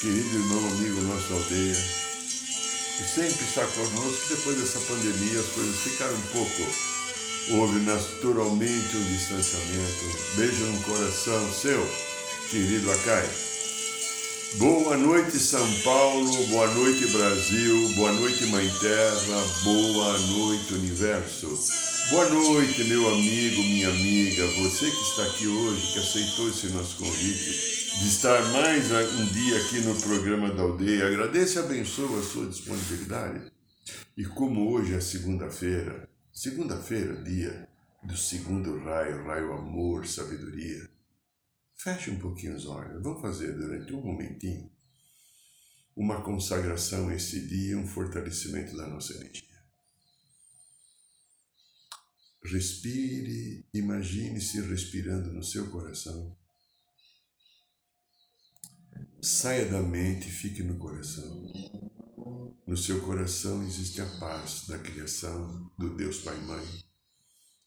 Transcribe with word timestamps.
Querido 0.00 0.36
irmão, 0.36 0.64
amigo, 0.68 1.00
nossa 1.02 1.34
aldeia, 1.34 1.74
que 1.74 3.02
sempre 3.02 3.44
está 3.44 3.66
conosco, 3.66 4.28
depois 4.28 4.56
dessa 4.56 4.78
pandemia 4.80 5.40
as 5.40 5.46
coisas 5.46 5.76
ficaram 5.76 6.14
um 6.14 6.20
pouco, 6.32 6.62
houve 7.50 7.80
naturalmente 7.80 8.96
um 8.96 9.04
distanciamento. 9.04 10.18
Beijo 10.36 10.64
no 10.66 10.80
coração 10.82 11.52
seu, 11.52 11.84
querido 12.48 12.90
Acai. 12.92 13.28
Boa 14.54 14.96
noite, 14.96 15.38
São 15.38 15.68
Paulo, 15.82 16.46
boa 16.46 16.68
noite, 16.74 17.06
Brasil, 17.08 17.88
boa 17.96 18.12
noite, 18.12 18.46
Mãe 18.46 18.70
Terra, 18.80 19.46
boa 19.64 20.18
noite, 20.18 20.74
Universo. 20.74 21.58
Boa 22.10 22.28
noite, 22.30 22.84
meu 22.84 23.06
amigo, 23.08 23.62
minha 23.64 23.88
amiga, 23.88 24.46
você 24.62 24.90
que 24.90 25.02
está 25.02 25.24
aqui 25.24 25.46
hoje, 25.48 25.92
que 25.92 25.98
aceitou 25.98 26.48
esse 26.48 26.68
nosso 26.68 26.96
convite 26.96 27.77
de 27.98 28.06
estar 28.06 28.40
mais 28.52 28.92
um 28.92 29.26
dia 29.26 29.60
aqui 29.60 29.80
no 29.80 30.00
programa 30.00 30.54
da 30.54 30.62
aldeia. 30.62 31.08
Agradeço 31.08 31.58
e 31.58 31.62
abençoo 31.62 32.16
a 32.16 32.22
sua 32.22 32.46
disponibilidade. 32.46 33.50
E 34.16 34.24
como 34.24 34.70
hoje 34.70 34.94
é 34.94 35.00
segunda-feira, 35.00 36.08
segunda-feira, 36.32 37.20
dia 37.24 37.68
do 38.04 38.16
segundo 38.16 38.78
raio, 38.84 39.24
raio 39.24 39.52
amor, 39.52 40.06
sabedoria, 40.06 40.88
feche 41.74 42.12
um 42.12 42.20
pouquinho 42.20 42.54
os 42.54 42.66
olhos. 42.66 43.02
Vamos 43.02 43.20
fazer 43.20 43.52
durante 43.54 43.92
um 43.92 44.00
momentinho 44.00 44.70
uma 45.96 46.22
consagração 46.22 47.10
esse 47.10 47.48
dia, 47.48 47.76
um 47.76 47.86
fortalecimento 47.86 48.76
da 48.76 48.86
nossa 48.86 49.12
energia. 49.14 49.42
Respire, 52.44 53.66
imagine-se 53.74 54.60
respirando 54.60 55.32
no 55.32 55.42
seu 55.42 55.68
coração. 55.68 56.37
Saia 59.20 59.66
da 59.66 59.82
mente 59.82 60.28
e 60.28 60.32
fique 60.32 60.62
no 60.62 60.78
coração. 60.78 61.52
No 62.66 62.76
seu 62.76 63.00
coração 63.00 63.62
existe 63.62 64.00
a 64.00 64.06
paz 64.18 64.66
da 64.68 64.78
criação, 64.78 65.70
do 65.78 65.96
Deus 65.96 66.18
Pai 66.18 66.38
e 66.38 66.44
Mãe, 66.44 66.84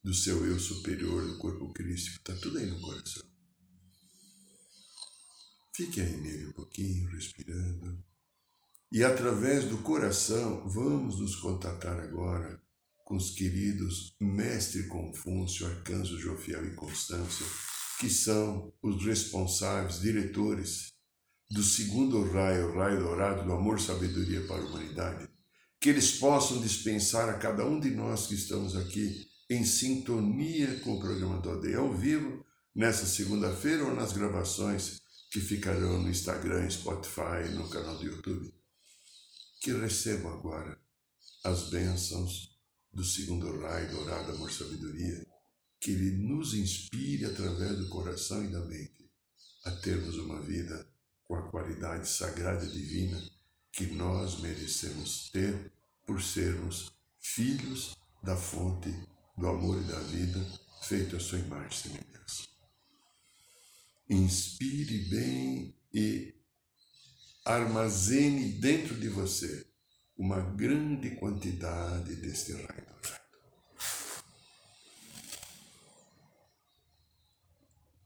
do 0.04 0.14
seu 0.14 0.46
eu 0.46 0.60
superior, 0.60 1.28
do 1.28 1.38
corpo 1.38 1.73
crístico, 1.73 2.18
está 2.18 2.34
tudo 2.42 2.58
aí 2.58 2.68
no 2.68 2.80
coração. 2.80 3.23
Fique 5.76 6.00
aí 6.02 6.18
nele 6.18 6.48
um 6.48 6.52
pouquinho, 6.54 7.10
respirando. 7.10 8.04
E 8.92 9.04
através 9.04 9.66
do 9.66 9.78
coração, 9.80 10.68
vamos 10.70 11.20
nos 11.20 11.36
contatar 11.36 12.00
agora 12.00 12.61
com 13.05 13.16
os 13.16 13.32
queridos 13.32 14.16
Mestre 14.20 14.88
Confúcio, 14.88 15.66
Arcanjo 15.66 16.17
Jofiel 16.17 16.66
e 16.67 16.76
Constância, 16.76 17.45
que 18.00 18.10
são 18.10 18.73
os 18.82 19.04
responsáveis, 19.05 20.00
diretores 20.00 20.91
do 21.52 21.62
segundo 21.62 22.23
raio, 22.32 22.73
raio 22.73 23.04
dourado 23.04 23.44
do 23.44 23.52
amor 23.52 23.78
sabedoria 23.82 24.42
para 24.48 24.62
a 24.62 24.66
humanidade, 24.66 25.30
que 25.82 25.89
eles 25.89 26.14
possam 26.14 26.62
dispensar 26.62 27.28
a 27.28 27.38
cada 27.38 27.66
um 27.66 27.78
de 27.78 27.92
nós 27.92 28.28
que 28.28 28.36
estamos 28.36 28.73
aqui 28.73 29.28
em 29.50 29.66
sintonia 29.66 30.80
com 30.80 30.95
o 30.95 31.00
programa 31.02 31.42
do 31.42 31.50
Aldeia 31.50 31.80
ao 31.80 31.94
vivo, 31.94 32.45
nessa 32.73 33.06
segunda-feira 33.06 33.84
ou 33.84 33.94
nas 33.94 34.14
gravações 34.14 35.02
que 35.30 35.42
ficarão 35.42 36.02
no 36.02 36.10
Instagram, 36.10 36.70
Spotify, 36.70 37.50
no 37.54 37.70
canal 37.70 37.98
do 37.98 38.06
YouTube, 38.06 38.54
que 39.60 39.73
recebam 39.73 40.32
agora 40.32 40.80
as 41.44 41.70
bênçãos 41.70 42.58
do 42.94 43.04
segundo 43.04 43.60
raio 43.60 43.92
dourado 43.92 44.32
amor 44.32 44.54
sabedoria, 44.54 45.28
que 45.82 45.92
ele 45.92 46.11
nos 46.11 46.54
inspire 46.54 47.26
através 47.26 47.78
do 47.78 47.90
coração 47.90 48.42
e 48.45 48.48
da 48.48 48.64
mente 48.66 49.11
a 49.66 49.72
termos 49.72 50.16
uma 50.17 50.42
vida 50.42 50.91
com 51.31 51.37
a 51.37 51.43
qualidade 51.43 52.09
sagrada 52.09 52.65
e 52.65 52.69
divina 52.69 53.17
que 53.71 53.86
nós 53.86 54.42
merecemos 54.42 55.30
ter 55.30 55.71
por 56.05 56.21
sermos 56.21 56.92
filhos 57.21 57.95
da 58.21 58.36
fonte 58.36 58.93
do 59.37 59.47
amor 59.47 59.81
e 59.81 59.86
da 59.86 59.97
vida, 59.99 60.45
feito 60.83 61.15
a 61.15 61.21
sua 61.21 61.39
imagem 61.39 61.69
e 61.69 61.73
semelhança. 61.73 62.47
Inspire 64.09 64.97
bem 65.09 65.73
e 65.93 66.36
armazene 67.45 68.52
dentro 68.59 68.93
de 68.95 69.08
você 69.08 69.65
uma 70.17 70.42
grande 70.42 71.11
quantidade 71.11 72.13
deste 72.17 72.52
raio 72.52 72.86
dourado. 72.86 73.20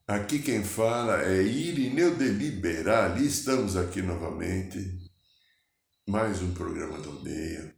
Aqui 0.07 0.37
quem 0.37 0.63
fala 0.63 1.23
é 1.23 1.41
Irineu 1.41 2.15
Deliberar, 2.15 3.09
ali 3.11 3.25
estamos 3.25 3.75
aqui 3.75 4.03
novamente, 4.03 4.79
mais 6.07 6.43
um 6.43 6.53
programa 6.53 7.01
da 7.01 7.07
aldeia, 7.07 7.75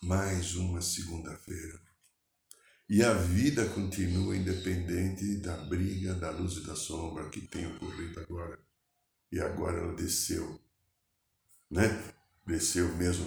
mais 0.00 0.54
uma 0.54 0.80
segunda-feira. 0.80 1.76
E 2.88 3.02
a 3.02 3.12
vida 3.12 3.68
continua 3.70 4.36
independente 4.36 5.38
da 5.38 5.56
briga, 5.56 6.14
da 6.14 6.30
luz 6.30 6.58
e 6.58 6.64
da 6.64 6.76
sombra 6.76 7.28
que 7.30 7.40
tem 7.48 7.66
ocorrido 7.66 8.20
agora. 8.20 8.56
E 9.32 9.40
agora 9.40 9.76
ela 9.76 9.96
desceu, 9.96 10.56
né? 11.68 12.00
desceu 12.46 12.94
mesmo 12.94 13.26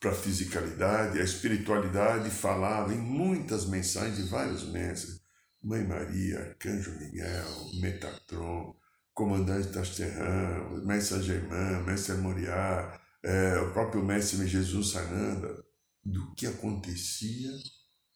para 0.00 0.12
a 0.12 0.14
fisicalidade, 0.14 1.20
a 1.20 1.24
espiritualidade 1.24 2.30
falava 2.30 2.94
em 2.94 2.98
muitas 2.98 3.66
mensagens 3.66 4.16
de 4.16 4.22
vários 4.30 4.64
mestres. 4.72 5.25
Mãe 5.66 5.84
Maria, 5.84 6.38
Arcanjo 6.38 6.96
Miguel, 6.96 7.70
Metatron, 7.80 8.72
Comandante 9.12 9.72
Tasterran, 9.72 10.84
Mestre 10.84 11.20
Germán, 11.20 11.82
Mestre 11.82 12.14
Moriá, 12.18 13.00
é, 13.20 13.58
o 13.58 13.72
próprio 13.72 14.04
Mestre 14.04 14.46
Jesus 14.46 14.92
Sananda, 14.92 15.64
do 16.04 16.32
que 16.36 16.46
acontecia 16.46 17.50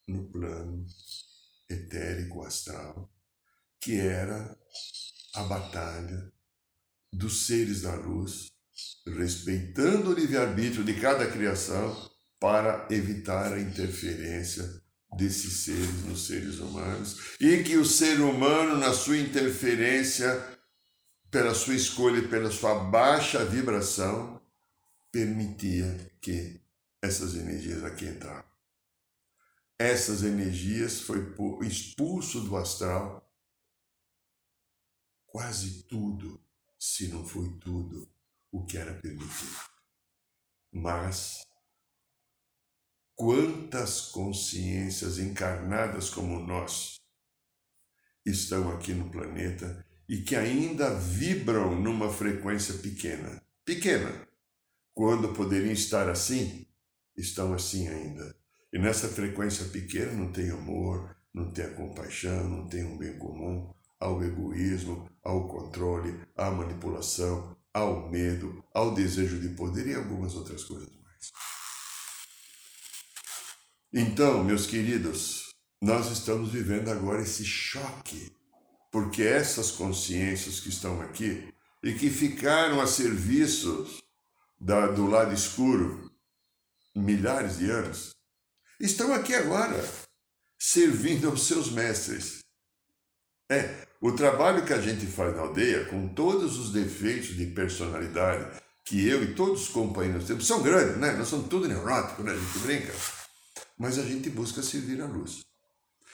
no 0.06 0.31
plano 0.31 0.87
etérico 1.69 2.44
astral, 2.44 3.12
que 3.81 3.99
era 3.99 4.56
a 5.34 5.43
batalha 5.43 6.33
dos 7.12 7.47
seres 7.47 7.83
da 7.83 7.97
luz 7.97 8.47
respeitando 9.05 10.10
o 10.10 10.15
livre-arbítrio 10.15 10.84
de 10.84 11.00
cada 11.00 11.27
criação 11.28 12.10
para 12.39 12.87
evitar 12.93 13.53
a 13.53 13.60
interferência 13.60 14.80
desses 15.16 15.65
seres 15.65 16.04
nos 16.04 16.26
seres 16.26 16.59
humanos 16.59 17.37
e 17.41 17.62
que 17.62 17.76
o 17.76 17.84
ser 17.84 18.21
humano, 18.21 18.76
na 18.76 18.93
sua 18.93 19.19
interferência, 19.19 20.28
pela 21.30 21.54
sua 21.54 21.74
escolha 21.74 22.18
e 22.18 22.28
pela 22.28 22.51
sua 22.51 22.84
baixa 22.84 23.45
vibração, 23.45 24.41
permitia 25.10 26.12
que 26.21 26.60
essas 27.03 27.34
energias 27.34 27.83
aqui 27.84 28.07
entravam. 28.07 28.48
Essas 29.78 30.22
energias 30.22 31.01
foi 31.01 31.34
expulso 31.63 32.42
do 32.42 32.56
astral 32.56 33.27
quase 35.27 35.84
tudo, 35.84 36.45
se 36.78 37.09
não 37.09 37.24
foi 37.24 37.48
tudo, 37.59 38.13
o 38.51 38.65
que 38.65 38.77
era 38.77 38.95
permitido. 39.01 39.56
Mas 40.72 41.41
quantas 43.21 44.01
consciências 44.01 45.19
encarnadas 45.19 46.09
como 46.09 46.41
nós 46.41 46.95
estão 48.25 48.71
aqui 48.71 48.95
no 48.95 49.11
planeta 49.11 49.84
e 50.09 50.22
que 50.22 50.34
ainda 50.34 50.95
vibram 50.95 51.78
numa 51.78 52.11
frequência 52.11 52.78
pequena. 52.78 53.43
Pequena. 53.63 54.27
Quando 54.95 55.34
poderiam 55.34 55.71
estar 55.71 56.09
assim, 56.09 56.67
estão 57.15 57.53
assim 57.53 57.89
ainda. 57.89 58.34
E 58.72 58.78
nessa 58.78 59.07
frequência 59.07 59.66
pequena 59.66 60.13
não 60.13 60.33
tem 60.33 60.49
amor, 60.49 61.15
não 61.34 61.53
tem 61.53 61.66
a 61.66 61.75
compaixão, 61.75 62.49
não 62.49 62.69
tem 62.69 62.87
um 62.87 62.97
bem 62.97 63.19
comum, 63.19 63.71
há 64.01 64.09
o 64.09 64.25
egoísmo, 64.25 65.11
há 65.23 65.31
o 65.31 65.47
controle, 65.47 66.19
a 66.34 66.51
manipulação, 66.51 67.55
ao 67.75 68.09
medo, 68.09 68.65
ao 68.73 68.95
desejo 68.95 69.39
de 69.39 69.51
poder 69.51 69.89
e 69.89 69.95
algumas 69.95 70.34
outras 70.34 70.65
coisas 70.65 70.89
mais. 70.89 71.50
Então, 73.92 74.45
meus 74.45 74.66
queridos, 74.66 75.53
nós 75.83 76.13
estamos 76.13 76.53
vivendo 76.53 76.91
agora 76.91 77.22
esse 77.22 77.45
choque, 77.45 78.31
porque 78.92 79.22
essas 79.22 79.72
consciências 79.72 80.60
que 80.60 80.69
estão 80.69 81.01
aqui 81.01 81.53
e 81.83 81.95
que 81.95 82.09
ficaram 82.09 82.81
a 82.81 82.87
serviço 82.87 83.87
da, 84.60 84.87
do 84.87 85.07
lado 85.07 85.34
escuro 85.34 86.09
milhares 86.95 87.59
de 87.59 87.69
anos, 87.69 88.15
estão 88.78 89.13
aqui 89.13 89.34
agora, 89.34 89.84
servindo 90.57 91.28
aos 91.28 91.47
seus 91.47 91.72
mestres. 91.72 92.41
É, 93.51 93.89
o 94.01 94.13
trabalho 94.13 94.65
que 94.65 94.72
a 94.72 94.81
gente 94.81 95.04
faz 95.07 95.34
na 95.34 95.42
aldeia, 95.42 95.87
com 95.87 96.07
todos 96.09 96.59
os 96.59 96.72
defeitos 96.72 97.34
de 97.34 97.47
personalidade 97.47 98.60
que 98.84 99.04
eu 99.09 99.22
e 99.25 99.34
todos 99.34 99.63
os 99.63 99.69
companheiros 99.69 100.27
temos, 100.27 100.47
são 100.47 100.63
grandes, 100.63 100.97
né? 100.97 101.13
Nós 101.13 101.28
somos 101.28 101.48
tudo 101.48 101.66
neuróticos, 101.66 102.25
né? 102.25 102.33
A 102.33 102.37
gente 102.37 102.59
brinca. 102.60 103.20
Mas 103.80 103.98
a 103.98 104.03
gente 104.03 104.28
busca 104.28 104.62
servir 104.62 105.00
a 105.00 105.06
luz. 105.06 105.41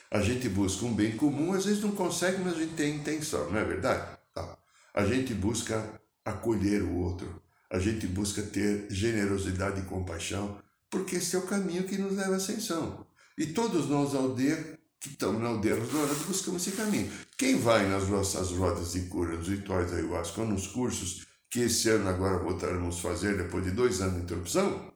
A 0.08 0.20
gente 0.20 0.48
busca 0.48 0.86
um 0.86 0.94
bem 0.94 1.16
comum, 1.16 1.52
às 1.52 1.64
vezes 1.64 1.82
não 1.82 1.90
consegue, 1.90 2.40
mas 2.40 2.54
a 2.54 2.60
gente 2.60 2.74
tem 2.74 2.94
intenção, 2.94 3.50
não 3.50 3.58
é 3.58 3.64
verdade? 3.64 4.16
Tá. 4.32 4.56
A 4.94 5.04
gente 5.04 5.34
busca 5.34 6.00
acolher 6.24 6.80
o 6.84 6.94
outro. 6.94 7.42
A 7.68 7.80
gente 7.80 8.06
busca 8.06 8.40
ter 8.40 8.86
generosidade 8.88 9.80
e 9.80 9.84
compaixão, 9.84 10.62
porque 10.88 11.16
esse 11.16 11.34
é 11.34 11.40
o 11.40 11.46
caminho 11.48 11.82
que 11.82 11.98
nos 11.98 12.14
leva 12.16 12.34
à 12.34 12.36
ascensão. 12.36 13.04
E 13.36 13.46
todos 13.46 13.88
nós, 13.88 14.14
aldeia, 14.14 14.78
que 15.00 15.08
estamos 15.08 15.42
na 15.42 15.48
aldeia 15.48 15.74
douradas 15.74 16.18
buscamos 16.18 16.64
esse 16.64 16.76
caminho. 16.76 17.10
Quem 17.36 17.58
vai 17.58 17.88
nas 17.88 18.08
nossas 18.08 18.52
rodas 18.52 18.92
de 18.92 19.00
cura, 19.08 19.36
nos 19.36 19.48
rituais 19.48 19.90
da 19.90 19.96
ayahuasca, 19.96 20.44
nos 20.44 20.68
cursos 20.68 21.26
que 21.50 21.62
esse 21.62 21.88
ano 21.88 22.08
agora 22.08 22.38
voltaremos 22.38 22.96
a 22.98 23.00
fazer 23.00 23.36
depois 23.36 23.64
de 23.64 23.72
dois 23.72 24.00
anos 24.00 24.18
de 24.18 24.22
interrupção, 24.22 24.94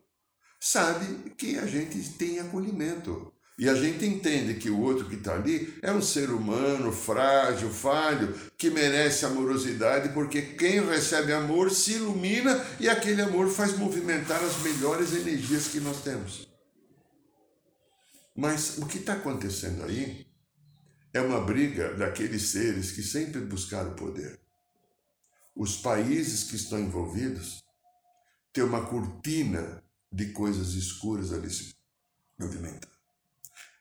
sabe 0.60 1.30
que 1.30 1.58
a 1.58 1.66
gente 1.66 2.10
tem 2.10 2.38
acolhimento. 2.38 3.32
E 3.58 3.68
a 3.68 3.74
gente 3.74 4.06
entende 4.06 4.54
que 4.54 4.70
o 4.70 4.80
outro 4.80 5.06
que 5.06 5.16
está 5.16 5.34
ali 5.34 5.78
é 5.82 5.92
um 5.92 6.00
ser 6.00 6.30
humano 6.30 6.90
frágil, 6.92 7.70
falho, 7.70 8.34
que 8.56 8.70
merece 8.70 9.26
amorosidade, 9.26 10.14
porque 10.14 10.40
quem 10.40 10.80
recebe 10.86 11.32
amor 11.32 11.70
se 11.70 11.92
ilumina 11.92 12.64
e 12.78 12.88
aquele 12.88 13.20
amor 13.20 13.50
faz 13.50 13.76
movimentar 13.76 14.42
as 14.42 14.62
melhores 14.62 15.12
energias 15.14 15.68
que 15.68 15.78
nós 15.78 16.02
temos. 16.02 16.48
Mas 18.34 18.78
o 18.78 18.86
que 18.86 18.96
está 18.96 19.12
acontecendo 19.12 19.84
aí 19.84 20.26
é 21.12 21.20
uma 21.20 21.42
briga 21.42 21.92
daqueles 21.94 22.48
seres 22.48 22.92
que 22.92 23.02
sempre 23.02 23.42
buscaram 23.42 23.92
poder. 23.94 24.40
Os 25.54 25.76
países 25.76 26.44
que 26.44 26.56
estão 26.56 26.78
envolvidos 26.78 27.62
têm 28.54 28.64
uma 28.64 28.86
cortina 28.86 29.82
de 30.12 30.32
coisas 30.32 30.74
escuras 30.74 31.32
ali 31.32 31.50
se 31.50 31.74
movimentando. 32.38 32.88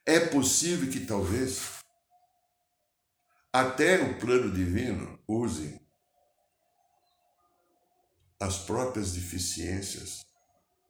É 0.06 0.20
possível 0.20 0.92
que 0.92 1.06
talvez 1.06 1.80
até 3.52 4.02
o 4.02 4.20
plano 4.20 4.52
divino 4.52 5.20
use 5.28 5.80
as 8.40 8.60
próprias 8.60 9.14
deficiências 9.14 10.26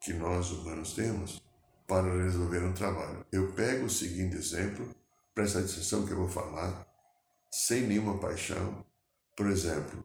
que 0.02 0.14
nós 0.14 0.52
humanos 0.52 0.94
temos 0.94 1.42
para 1.88 2.24
resolver 2.24 2.64
um 2.64 2.74
trabalho. 2.74 3.26
Eu 3.32 3.52
pego 3.54 3.86
o 3.86 3.90
seguinte 3.90 4.36
exemplo, 4.36 4.94
presta 5.34 5.60
atenção 5.60 6.06
que 6.06 6.12
eu 6.12 6.18
vou 6.18 6.30
falar, 6.30 6.88
sem 7.52 7.88
nenhuma 7.88 8.20
paixão. 8.20 8.86
Por 9.36 9.48
exemplo, 9.48 10.04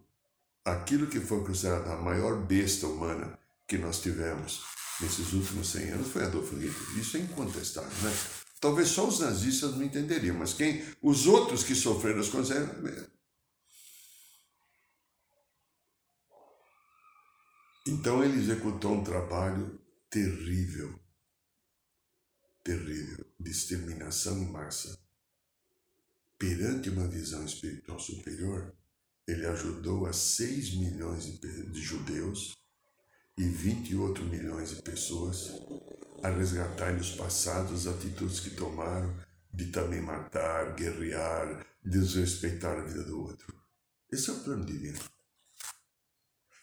aquilo 0.64 1.08
que 1.08 1.20
foi 1.20 1.44
considerado 1.44 1.90
a 1.90 1.96
maior 1.96 2.40
besta 2.40 2.86
humana 2.86 3.38
que 3.66 3.76
nós 3.76 4.00
tivemos 4.00 4.64
nesses 5.00 5.32
últimos 5.32 5.68
100 5.68 5.90
anos 5.90 6.08
foi 6.08 6.24
Adolf 6.24 6.50
Hitler. 6.52 6.98
Isso 6.98 7.16
é 7.16 7.20
incontestável, 7.20 7.90
né? 8.02 8.16
Talvez 8.60 8.88
só 8.88 9.06
os 9.06 9.20
nazistas 9.20 9.74
não 9.76 9.82
entenderiam, 9.82 10.36
mas 10.36 10.54
quem, 10.54 10.84
os 11.02 11.26
outros 11.26 11.62
que 11.62 11.74
sofreram 11.74 12.20
as 12.20 12.28
consequências. 12.28 13.08
Então 17.86 18.24
ele 18.24 18.38
executou 18.38 18.92
um 18.92 19.04
trabalho 19.04 19.78
terrível 20.08 20.98
terrível 22.64 23.26
de 23.38 23.50
exterminação 23.50 24.38
em 24.38 24.50
massa. 24.50 24.98
Perante 26.38 26.88
uma 26.88 27.06
visão 27.06 27.44
espiritual 27.44 28.00
superior, 28.00 28.74
ele 29.28 29.46
ajudou 29.46 30.06
a 30.06 30.12
6 30.12 30.76
milhões 30.76 31.38
de 31.38 31.80
judeus 31.80 32.54
e 33.36 33.44
28 33.44 34.22
milhões 34.24 34.70
de 34.70 34.82
pessoas 34.82 35.52
a 36.22 36.28
resgatarem 36.28 36.96
os 36.96 37.10
passados, 37.10 37.86
as 37.86 37.94
atitudes 37.94 38.40
que 38.40 38.50
tomaram 38.50 39.14
de 39.52 39.66
também 39.66 40.00
matar, 40.00 40.74
guerrear, 40.74 41.64
desrespeitar 41.84 42.78
a 42.78 42.84
vida 42.84 43.04
do 43.04 43.20
outro. 43.20 43.54
Esse 44.10 44.30
é 44.30 44.32
o 44.32 44.40
plano 44.40 44.64
divino. 44.64 44.98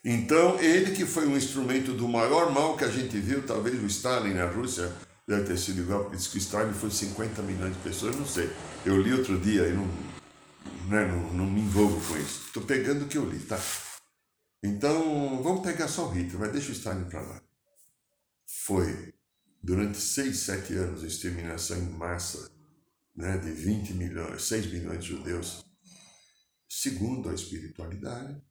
Então, 0.04 0.60
ele 0.60 0.96
que 0.96 1.06
foi 1.06 1.28
um 1.28 1.38
instrumento 1.38 1.94
do 1.94 2.08
maior 2.08 2.52
mal 2.52 2.76
que 2.76 2.84
a 2.84 2.90
gente 2.90 3.20
viu, 3.20 3.46
talvez 3.46 3.82
o 3.82 3.86
Stalin 3.86 4.34
na 4.34 4.46
Rússia, 4.46 4.92
deve 5.28 5.46
ter 5.46 5.58
sido 5.58 5.82
igual, 5.82 6.02
porque 6.02 6.18
diz 6.18 6.28
que 6.28 6.38
o 6.38 6.40
Stalin 6.40 6.74
foi 6.74 6.90
50 6.90 7.42
milhões 7.44 7.74
de 7.74 7.80
pessoas, 7.82 8.16
não 8.16 8.26
sei. 8.26 8.50
Eu 8.84 9.00
li 9.00 9.14
outro 9.14 9.40
dia 9.40 9.68
e 9.68 9.74
não, 9.74 9.86
né, 10.90 11.06
não, 11.06 11.34
não 11.34 11.46
me 11.46 11.62
envolvo 11.62 12.02
com 12.08 12.18
isso. 12.18 12.46
Estou 12.48 12.64
pegando 12.64 13.06
o 13.06 13.08
que 13.08 13.18
eu 13.18 13.30
li, 13.30 13.40
tá? 13.40 13.60
Então, 14.64 15.42
vamos 15.42 15.64
pegar 15.64 15.88
só 15.88 16.08
o 16.08 16.12
Hitler, 16.12 16.40
mas 16.40 16.52
deixa 16.52 16.70
o 16.70 16.74
Stalin 16.74 17.06
para 17.06 17.22
lá. 17.22 17.42
Foi, 18.46 19.14
durante 19.62 20.00
6, 20.00 20.38
7 20.38 20.74
anos, 20.76 21.04
a 21.04 21.08
exterminação 21.08 21.78
em 21.78 21.90
massa 21.90 22.52
né, 23.16 23.38
de 23.38 23.52
20 23.52 23.94
milhões, 23.94 24.44
6 24.44 24.72
milhões 24.72 25.04
de 25.04 25.10
judeus. 25.10 25.66
Segundo 26.70 27.30
a 27.30 27.34
espiritualidade, 27.34 28.42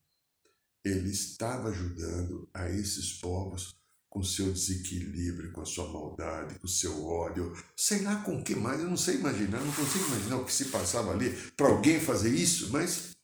ele 0.84 1.10
estava 1.10 1.68
ajudando 1.68 2.48
a 2.52 2.68
esses 2.68 3.12
povos 3.12 3.76
com 4.08 4.22
seu 4.24 4.52
desequilíbrio, 4.52 5.52
com 5.52 5.60
a 5.60 5.64
sua 5.64 5.90
maldade, 5.92 6.58
com 6.58 6.66
o 6.66 6.70
seu 6.70 7.06
ódio, 7.06 7.56
sei 7.76 8.02
lá 8.02 8.22
com 8.24 8.40
o 8.40 8.42
que 8.42 8.56
mais, 8.56 8.80
eu 8.80 8.88
não 8.88 8.96
sei 8.96 9.14
imaginar, 9.14 9.60
não 9.60 9.72
consigo 9.72 10.04
imaginar 10.06 10.36
o 10.38 10.44
que 10.44 10.52
se 10.52 10.64
passava 10.66 11.12
ali 11.12 11.30
para 11.56 11.68
alguém 11.68 12.00
fazer 12.00 12.34
isso, 12.34 12.70
mas 12.72 13.16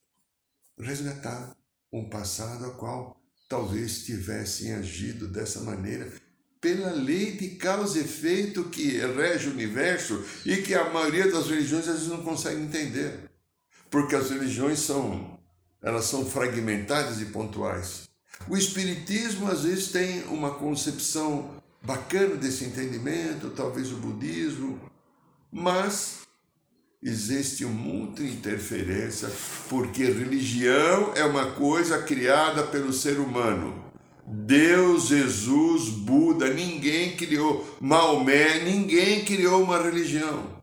resgatar 0.79 1.56
um 1.99 2.09
passado 2.09 2.67
a 2.67 2.71
qual 2.71 3.17
talvez 3.49 4.05
tivessem 4.05 4.75
agido 4.75 5.29
dessa 5.29 5.61
maneira 5.61 6.13
pela 6.61 6.91
lei 6.91 7.33
de 7.33 7.51
causa 7.51 7.99
e 7.99 8.03
efeito 8.03 8.65
que 8.65 8.99
rege 8.99 9.49
o 9.49 9.53
universo 9.53 10.25
e 10.45 10.57
que 10.57 10.75
a 10.75 10.91
maioria 10.91 11.31
das 11.31 11.47
religiões 11.47 11.87
às 11.87 11.95
vezes 11.95 12.09
não 12.09 12.23
consegue 12.23 12.61
entender. 12.61 13.31
Porque 13.89 14.17
as 14.17 14.31
religiões 14.31 14.81
são 14.81 15.39
elas 15.81 16.07
são 16.07 16.27
fragmentadas 16.27 17.21
e 17.21 17.27
pontuais. 17.27 18.09
O 18.49 18.57
Espiritismo 18.57 19.47
às 19.49 19.63
vezes 19.63 19.93
tem 19.93 20.25
uma 20.25 20.55
concepção 20.55 21.63
bacana 21.83 22.35
desse 22.35 22.65
entendimento, 22.65 23.51
talvez 23.51 23.93
o 23.93 23.97
budismo, 23.99 24.81
mas 25.53 26.26
existe 27.07 27.65
muita 27.65 28.21
interferência, 28.25 29.31
porque 29.69 30.05
religião 30.05 31.13
é 31.15 31.25
uma 31.25 31.53
coisa 31.53 32.03
criada 32.03 32.65
pelo 32.65 32.93
ser 32.93 33.21
humano. 33.21 33.85
Deus, 34.27 35.07
Jesus, 35.07 35.89
Buda, 35.89 36.53
ninguém 36.53 37.15
criou, 37.17 37.65
Maomé, 37.81 38.65
ninguém 38.65 39.25
criou 39.25 39.63
uma 39.63 39.81
religião. 39.81 40.57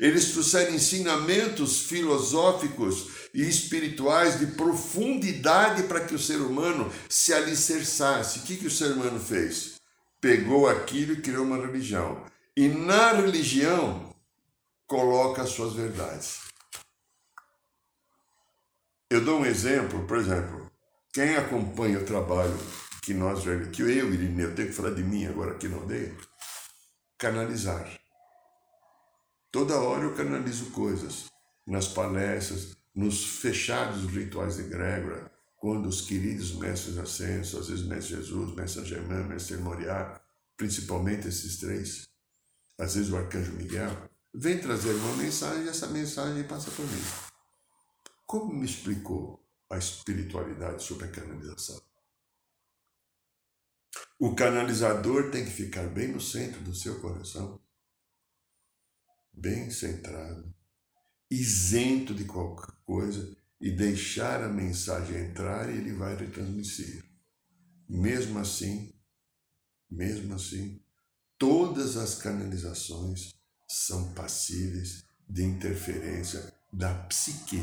Eles 0.00 0.32
trouxeram 0.32 0.74
ensinamentos 0.74 1.82
filosóficos 1.82 3.08
e 3.34 3.46
espirituais 3.46 4.38
de 4.38 4.46
profundidade 4.46 5.82
para 5.82 6.00
que 6.00 6.14
o 6.14 6.18
ser 6.18 6.38
humano 6.38 6.90
se 7.06 7.34
alicerçasse. 7.34 8.38
O 8.38 8.42
que, 8.42 8.56
que 8.56 8.66
o 8.66 8.70
ser 8.70 8.92
humano 8.92 9.20
fez? 9.20 9.74
Pegou 10.22 10.66
aquilo 10.66 11.12
e 11.12 11.20
criou 11.20 11.44
uma 11.44 11.58
religião. 11.58 12.22
E 12.56 12.66
na 12.66 13.12
religião 13.12 14.05
coloca 14.86 15.42
as 15.42 15.50
suas 15.50 15.74
verdades. 15.74 16.40
Eu 19.10 19.24
dou 19.24 19.40
um 19.40 19.46
exemplo, 19.46 20.06
por 20.06 20.18
exemplo, 20.18 20.70
quem 21.12 21.36
acompanha 21.36 21.98
o 21.98 22.04
trabalho 22.04 22.56
que 23.02 23.14
nós, 23.14 23.44
que 23.72 23.82
eu, 23.82 24.12
Irineu, 24.12 24.54
tenho 24.54 24.68
que 24.68 24.74
falar 24.74 24.90
de 24.90 25.02
mim 25.02 25.26
agora 25.26 25.52
aqui 25.52 25.68
na 25.68 25.76
aldeia, 25.76 26.16
canalizar. 27.18 27.88
Toda 29.50 29.80
hora 29.80 30.04
eu 30.04 30.14
canalizo 30.14 30.70
coisas 30.72 31.26
nas 31.66 31.88
palestras, 31.88 32.76
nos 32.94 33.40
fechados 33.40 34.04
rituais 34.10 34.56
de 34.56 34.62
egrégora, 34.62 35.30
quando 35.56 35.86
os 35.88 36.02
queridos 36.02 36.54
mestres 36.56 36.98
ascensos, 36.98 37.60
às 37.60 37.68
vezes 37.68 37.86
Mestre 37.86 38.16
Jesus, 38.16 38.54
Mestre 38.54 38.84
Germain, 38.84 39.24
Mestre 39.24 39.56
Moriá, 39.56 40.20
principalmente 40.56 41.28
esses 41.28 41.58
três, 41.58 42.08
às 42.78 42.94
vezes 42.94 43.10
o 43.10 43.16
Arcanjo 43.16 43.52
Miguel, 43.52 43.90
vem 44.38 44.60
trazer 44.60 44.92
uma 44.92 45.16
mensagem 45.16 45.64
e 45.64 45.68
essa 45.68 45.86
mensagem 45.86 46.44
passa 46.44 46.70
por 46.70 46.84
mim. 46.84 47.02
Como 48.26 48.52
me 48.52 48.66
explicou 48.66 49.42
a 49.70 49.78
espiritualidade 49.78 50.82
sobre 50.82 51.06
a 51.06 51.10
canalização? 51.10 51.80
O 54.18 54.34
canalizador 54.34 55.30
tem 55.30 55.42
que 55.42 55.50
ficar 55.50 55.88
bem 55.88 56.08
no 56.08 56.20
centro 56.20 56.60
do 56.60 56.74
seu 56.74 57.00
coração, 57.00 57.58
bem 59.32 59.70
centrado, 59.70 60.54
isento 61.30 62.14
de 62.14 62.24
qualquer 62.26 62.74
coisa 62.84 63.34
e 63.58 63.70
deixar 63.70 64.42
a 64.42 64.48
mensagem 64.50 65.16
entrar 65.16 65.70
e 65.70 65.78
ele 65.78 65.94
vai 65.94 66.14
retransmitir. 66.14 67.04
Mesmo 67.88 68.38
assim, 68.38 68.94
mesmo 69.90 70.34
assim, 70.34 70.82
todas 71.38 71.96
as 71.96 72.16
canalizações 72.16 73.35
são 73.66 74.12
passíveis 74.14 75.04
de 75.28 75.42
interferência 75.44 76.54
da 76.72 76.94
psique 77.04 77.62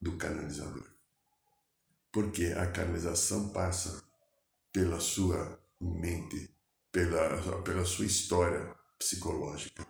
do 0.00 0.16
canalizador. 0.16 0.90
Porque 2.12 2.46
a 2.46 2.70
canalização 2.70 3.50
passa 3.50 4.02
pela 4.72 5.00
sua 5.00 5.58
mente, 5.80 6.54
pela, 6.90 7.62
pela 7.62 7.84
sua 7.84 8.04
história 8.04 8.74
psicológica. 8.98 9.86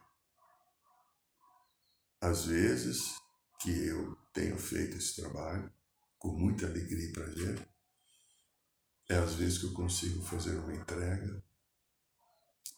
Às 2.20 2.44
vezes 2.44 3.20
que 3.60 3.70
eu 3.70 4.16
tenho 4.32 4.56
feito 4.58 4.96
esse 4.96 5.20
trabalho 5.20 5.72
com 6.18 6.28
muita 6.28 6.66
alegria 6.66 7.08
e 7.08 7.12
prazer, 7.12 7.68
é 9.08 9.16
às 9.16 9.34
vezes 9.34 9.58
que 9.58 9.66
eu 9.66 9.72
consigo 9.72 10.22
fazer 10.22 10.56
uma 10.56 10.74
entrega 10.74 11.42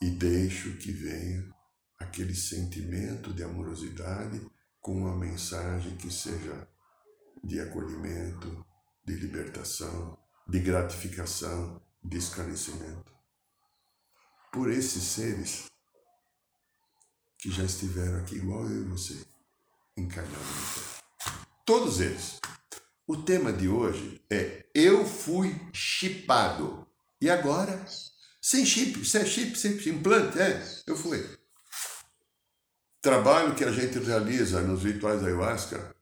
e 0.01 0.11
deixo 0.11 0.77
que 0.79 0.91
venha 0.91 1.55
aquele 1.99 2.35
sentimento 2.35 3.33
de 3.33 3.43
amorosidade 3.43 4.41
com 4.81 4.97
uma 4.97 5.17
mensagem 5.17 5.97
que 5.97 6.11
seja 6.11 6.69
de 7.43 7.61
acolhimento, 7.61 8.65
de 9.05 9.15
libertação, 9.15 10.19
de 10.47 10.61
gratificação, 10.61 11.81
de 12.03 12.19
esclarecimento. 12.19 13.13
Por 14.53 14.71
esses 14.71 15.03
seres 15.03 15.67
que 17.39 17.51
já 17.51 17.65
estiveram 17.65 18.19
aqui 18.19 18.37
igual 18.37 18.69
eu 18.69 18.83
e 18.83 18.89
você, 18.89 19.27
encarnados 19.97 21.03
Todos 21.65 22.01
eles. 22.01 22.41
O 23.07 23.17
tema 23.17 23.51
de 23.51 23.69
hoje 23.69 24.23
é 24.31 24.67
Eu 24.75 25.07
fui 25.07 25.59
chipado. 25.73 26.87
E 27.21 27.31
agora? 27.31 27.85
Sem 28.41 28.67
chip, 28.67 29.03
sem 29.07 29.25
chip, 29.25 29.59
sem 29.59 29.73
implante, 29.89 30.39
é, 30.39 30.63
eu 30.87 30.95
fui. 30.95 31.23
Trabalho 33.05 33.55
que 33.55 33.63
a 33.63 33.71
gente 33.71 33.99
realiza 33.99 34.63
nos 34.63 34.83
rituais 34.83 35.21
da 35.21 35.27
ayahuasca, 35.27 35.95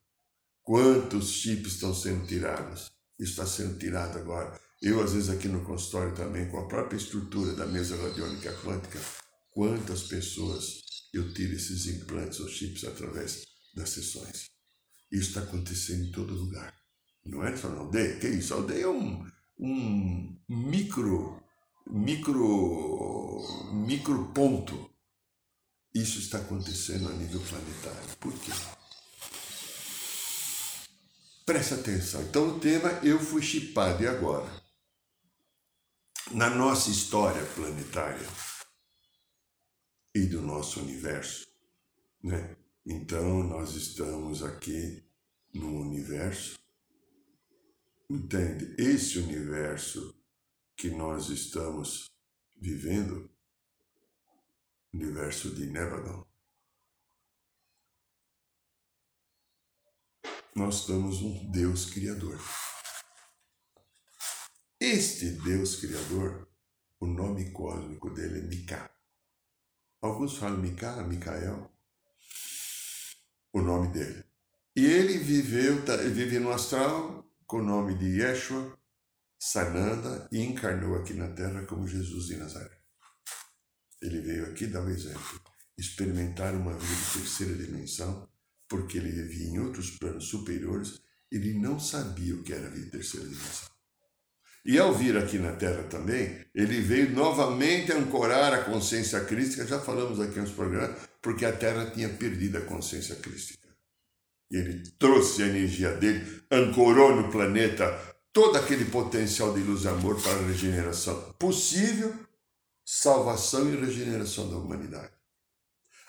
quantos 0.62 1.30
chips 1.30 1.72
estão 1.72 1.92
sendo 1.92 2.24
tirados? 2.28 2.92
Está 3.18 3.44
sendo 3.44 3.76
tirado 3.76 4.16
agora. 4.18 4.56
Eu, 4.80 5.02
às 5.02 5.12
vezes, 5.12 5.28
aqui 5.28 5.48
no 5.48 5.64
consultório 5.64 6.14
também, 6.14 6.48
com 6.48 6.60
a 6.60 6.68
própria 6.68 6.96
estrutura 6.96 7.54
da 7.54 7.66
mesa 7.66 7.96
radiônica 7.96 8.52
quântica, 8.62 9.00
quantas 9.50 10.04
pessoas 10.04 10.80
eu 11.12 11.34
tiro 11.34 11.54
esses 11.54 11.86
implantes 11.86 12.38
ou 12.38 12.48
chips 12.48 12.84
através 12.84 13.46
das 13.74 13.90
sessões. 13.90 14.50
Isso 15.10 15.30
está 15.30 15.40
acontecendo 15.40 16.04
em 16.04 16.12
todo 16.12 16.32
lugar. 16.32 16.72
Não 17.26 17.44
é 17.44 17.56
só 17.56 17.68
na 17.68 17.80
aldeia. 17.80 18.16
Que 18.20 18.28
isso? 18.28 18.54
A 18.54 18.58
aldeia 18.58 18.84
é 18.84 18.88
um, 18.88 19.26
um 19.58 20.38
micro, 20.48 21.42
micro, 21.84 23.40
micro 23.72 24.30
ponto. 24.32 24.91
Isso 25.94 26.18
está 26.18 26.38
acontecendo 26.38 27.08
a 27.08 27.12
nível 27.12 27.40
planetário. 27.40 28.16
Por 28.18 28.32
quê? 28.38 28.52
Presta 31.44 31.74
atenção. 31.74 32.22
Então 32.22 32.56
o 32.56 32.60
tema 32.60 32.88
eu 33.04 33.18
fui 33.18 33.42
chipado 33.42 34.02
e 34.02 34.06
agora? 34.06 34.48
Na 36.30 36.48
nossa 36.48 36.88
história 36.88 37.44
planetária 37.54 38.26
e 40.14 40.26
do 40.26 40.40
nosso 40.40 40.80
universo, 40.80 41.46
né? 42.22 42.56
Então 42.86 43.42
nós 43.42 43.74
estamos 43.74 44.42
aqui 44.42 45.04
no 45.52 45.80
universo. 45.80 46.58
Entende? 48.08 48.74
Esse 48.78 49.18
universo 49.18 50.14
que 50.76 50.90
nós 50.90 51.28
estamos 51.28 52.10
vivendo, 52.56 53.30
universo 54.92 55.54
de 55.54 55.66
Nevadon, 55.66 56.26
nós 60.54 60.86
temos 60.86 61.22
um 61.22 61.50
Deus 61.50 61.86
Criador. 61.86 62.38
Este 64.78 65.30
Deus 65.30 65.76
Criador, 65.76 66.48
o 67.00 67.06
nome 67.06 67.50
cósmico 67.52 68.10
dele 68.10 68.40
é 68.40 68.42
Mika. 68.42 68.90
Alguns 70.02 70.36
falam 70.36 70.58
Mika, 70.58 71.02
Micael, 71.04 71.72
o 73.52 73.62
nome 73.62 73.88
dele. 73.88 74.24
E 74.74 74.84
ele 74.84 75.18
viveu, 75.18 75.84
tá, 75.84 75.96
vive 75.96 76.38
no 76.38 76.50
astral 76.50 77.24
com 77.46 77.58
o 77.58 77.64
nome 77.64 77.94
de 77.96 78.20
Yeshua, 78.20 78.78
Sananda, 79.38 80.28
e 80.32 80.40
encarnou 80.42 80.96
aqui 80.96 81.14
na 81.14 81.32
Terra 81.32 81.64
como 81.66 81.86
Jesus 81.86 82.26
de 82.26 82.36
Nazaré. 82.36 82.81
Ele 84.02 84.20
veio 84.20 84.46
aqui 84.46 84.66
dar 84.66 84.82
um 84.82 84.90
exemplo, 84.90 85.40
experimentar 85.78 86.54
uma 86.54 86.76
vida 86.76 86.94
de 86.94 87.20
terceira 87.20 87.54
dimensão, 87.54 88.28
porque 88.68 88.98
ele 88.98 89.10
vivia 89.10 89.46
em 89.46 89.60
outros 89.60 89.92
planos 89.92 90.24
superiores, 90.24 91.00
ele 91.30 91.54
não 91.54 91.78
sabia 91.78 92.34
o 92.34 92.42
que 92.42 92.52
era 92.52 92.66
a 92.66 92.70
vida 92.70 92.86
de 92.86 92.90
terceira 92.90 93.28
dimensão. 93.28 93.70
E 94.64 94.78
ao 94.78 94.94
vir 94.94 95.16
aqui 95.16 95.38
na 95.38 95.52
Terra 95.52 95.84
também, 95.84 96.44
ele 96.54 96.80
veio 96.80 97.10
novamente 97.10 97.92
ancorar 97.92 98.52
a 98.52 98.64
consciência 98.64 99.20
crística, 99.20 99.66
já 99.66 99.80
falamos 99.80 100.20
aqui 100.20 100.38
nos 100.38 100.52
programas, 100.52 100.96
porque 101.20 101.44
a 101.44 101.52
Terra 101.52 101.90
tinha 101.90 102.08
perdido 102.08 102.58
a 102.58 102.62
consciência 102.62 103.16
crística. 103.16 103.68
Ele 104.50 104.82
trouxe 104.98 105.42
a 105.42 105.46
energia 105.46 105.96
dele, 105.96 106.42
ancorou 106.50 107.16
no 107.16 107.30
planeta 107.30 107.86
todo 108.32 108.56
aquele 108.56 108.84
potencial 108.84 109.52
de 109.52 109.60
luz 109.60 109.84
e 109.84 109.88
amor 109.88 110.20
para 110.20 110.32
a 110.32 110.46
regeneração 110.46 111.34
possível, 111.38 112.14
salvação 112.84 113.68
e 113.72 113.76
regeneração 113.76 114.48
da 114.48 114.56
humanidade. 114.56 115.12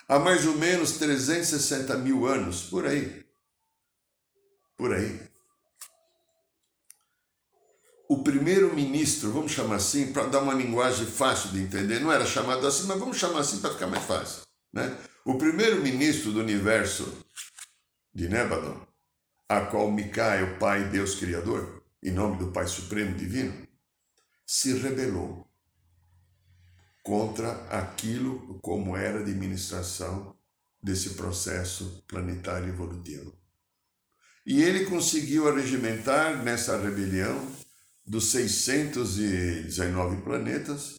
Há 0.08 0.18
mais 0.18 0.46
ou 0.46 0.54
menos 0.54 0.92
360 0.92 1.96
mil 1.98 2.26
anos, 2.26 2.64
por 2.64 2.86
aí. 2.86 3.24
Por 4.76 4.92
aí. 4.92 5.20
O 8.08 8.22
primeiro-ministro, 8.22 9.32
vamos 9.32 9.52
chamar 9.52 9.76
assim, 9.76 10.12
para 10.12 10.26
dar 10.26 10.40
uma 10.40 10.52
linguagem 10.52 11.06
fácil 11.06 11.50
de 11.50 11.60
entender, 11.60 12.00
não 12.00 12.12
era 12.12 12.26
chamado 12.26 12.66
assim, 12.66 12.86
mas 12.86 12.98
vamos 12.98 13.16
chamar 13.16 13.40
assim 13.40 13.60
para 13.60 13.72
ficar 13.72 13.86
mais 13.86 14.04
fácil. 14.04 14.42
Né? 14.72 14.96
O 15.24 15.38
primeiro-ministro 15.38 16.32
do 16.32 16.40
universo 16.40 17.24
de 18.12 18.28
Nebadon, 18.28 18.86
a 19.48 19.62
qual 19.62 19.90
Micá 19.90 20.34
é 20.34 20.42
o 20.42 20.58
Pai 20.58 20.84
Deus 20.90 21.14
Criador, 21.14 21.82
em 22.02 22.10
nome 22.10 22.36
do 22.36 22.52
Pai 22.52 22.66
Supremo 22.66 23.16
Divino, 23.16 23.66
se 24.46 24.74
rebelou 24.74 25.48
contra 27.04 27.52
aquilo 27.68 28.58
como 28.60 28.96
era 28.96 29.18
a 29.18 29.20
administração 29.20 30.34
desse 30.82 31.10
processo 31.10 32.02
planetário 32.08 32.68
evolutivo. 32.68 33.32
E 34.46 34.62
ele 34.62 34.86
conseguiu 34.86 35.48
arregimentar 35.48 36.42
nessa 36.42 36.76
rebelião 36.78 37.46
dos 38.06 38.30
619 38.30 40.22
planetas, 40.22 40.98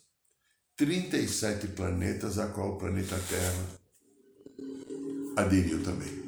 37 0.77 1.67
planetas 1.69 2.39
a 2.39 2.47
qual 2.47 2.73
o 2.73 2.77
planeta 2.77 3.19
Terra 3.27 3.65
aderiu 5.35 5.83
também. 5.83 6.23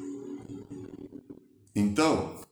Então, 1.76 2.44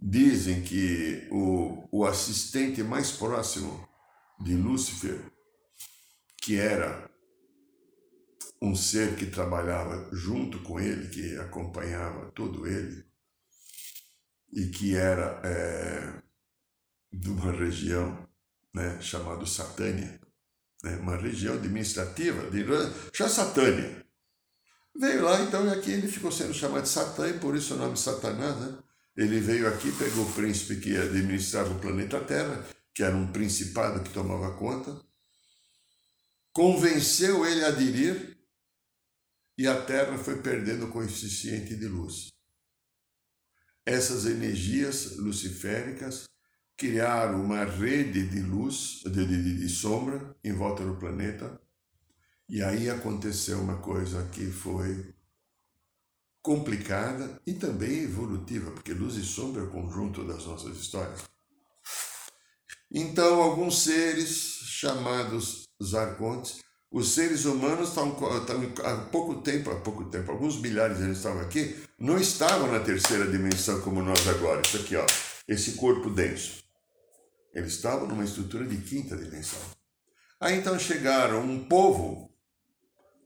dizem 0.00 0.62
que 0.62 1.28
o, 1.30 1.84
o 1.90 2.06
assistente 2.06 2.82
mais 2.82 3.10
próximo 3.10 3.86
de 4.40 4.54
Lúcifer, 4.54 5.20
que 6.40 6.56
era 6.56 7.10
um 8.62 8.74
ser 8.74 9.16
que 9.16 9.26
trabalhava 9.26 10.08
junto 10.12 10.60
com 10.60 10.78
ele, 10.78 11.08
que 11.08 11.36
acompanhava 11.36 12.30
todo 12.32 12.66
ele, 12.66 13.04
e 14.52 14.66
que 14.66 14.94
era 14.96 15.40
é, 15.44 16.22
de 17.12 17.30
uma 17.30 17.52
região 17.52 18.28
né, 18.74 19.00
chamada 19.00 19.46
Satânia, 19.46 20.20
né, 20.82 20.96
uma 20.96 21.16
região 21.16 21.54
administrativa 21.54 22.50
de 22.50 22.64
já 23.14 23.28
Satânia. 23.28 24.04
Veio 24.96 25.22
lá, 25.22 25.40
então, 25.40 25.66
e 25.66 25.70
aqui 25.70 25.92
ele 25.92 26.08
ficou 26.08 26.32
sendo 26.32 26.52
chamado 26.52 26.82
de 26.82 26.88
Satã, 26.88 27.28
e 27.28 27.38
por 27.38 27.56
isso 27.56 27.74
o 27.74 27.78
nome 27.78 27.96
Satanás, 27.96 28.56
né? 28.56 28.78
Ele 29.16 29.40
veio 29.40 29.68
aqui, 29.68 29.90
pegou 29.92 30.24
o 30.24 30.32
príncipe 30.32 30.76
que 30.80 30.96
administrava 30.96 31.70
o 31.72 31.78
planeta 31.78 32.20
Terra, 32.20 32.64
que 32.94 33.02
era 33.02 33.16
um 33.16 33.30
principado 33.32 34.02
que 34.02 34.10
tomava 34.10 34.52
conta, 34.56 35.00
convenceu 36.52 37.46
ele 37.46 37.64
a 37.64 37.68
aderir, 37.68 38.38
e 39.56 39.66
a 39.66 39.80
Terra 39.82 40.16
foi 40.16 40.40
perdendo 40.40 40.86
o 40.86 40.90
coeficiente 40.90 41.76
de 41.76 41.86
luz. 41.86 42.28
Essas 43.84 44.24
energias 44.24 45.16
luciféricas 45.16 46.24
criaram 46.76 47.44
uma 47.44 47.64
rede 47.64 48.26
de 48.26 48.40
luz, 48.40 49.02
de, 49.04 49.26
de, 49.26 49.58
de 49.58 49.68
sombra 49.68 50.34
em 50.42 50.52
volta 50.52 50.84
do 50.84 50.96
planeta. 50.96 51.60
E 52.48 52.62
aí 52.62 52.88
aconteceu 52.88 53.60
uma 53.60 53.78
coisa 53.78 54.26
que 54.28 54.46
foi 54.46 55.14
complicada 56.42 57.40
e 57.46 57.52
também 57.52 58.04
evolutiva, 58.04 58.70
porque 58.70 58.94
luz 58.94 59.16
e 59.16 59.24
sombra 59.24 59.62
é 59.62 59.64
o 59.66 59.70
conjunto 59.70 60.26
das 60.26 60.46
nossas 60.46 60.76
histórias. 60.78 61.20
Então, 62.90 63.42
alguns 63.42 63.82
seres 63.82 64.60
chamados 64.64 65.69
Zarcontes, 65.82 66.60
os 66.90 67.14
seres 67.14 67.44
humanos 67.44 67.90
estão, 67.90 68.08
estão, 68.38 68.84
há 68.84 68.96
pouco 69.06 69.36
tempo, 69.42 69.70
há 69.70 69.76
pouco 69.76 70.04
tempo, 70.06 70.32
alguns 70.32 70.60
milhares 70.60 71.00
eles 71.00 71.18
estavam 71.18 71.40
aqui, 71.40 71.76
não 71.98 72.18
estavam 72.18 72.70
na 72.70 72.80
terceira 72.80 73.30
dimensão 73.30 73.80
como 73.80 74.02
nós 74.02 74.26
agora. 74.26 74.60
Isso 74.60 74.76
aqui, 74.76 74.96
ó, 74.96 75.06
esse 75.46 75.72
corpo 75.72 76.10
denso. 76.10 76.64
Eles 77.54 77.74
estavam 77.74 78.08
numa 78.08 78.24
estrutura 78.24 78.64
de 78.64 78.76
quinta 78.78 79.16
dimensão. 79.16 79.60
Aí 80.40 80.58
então 80.58 80.78
chegaram 80.78 81.42
um 81.42 81.64
povo 81.68 82.30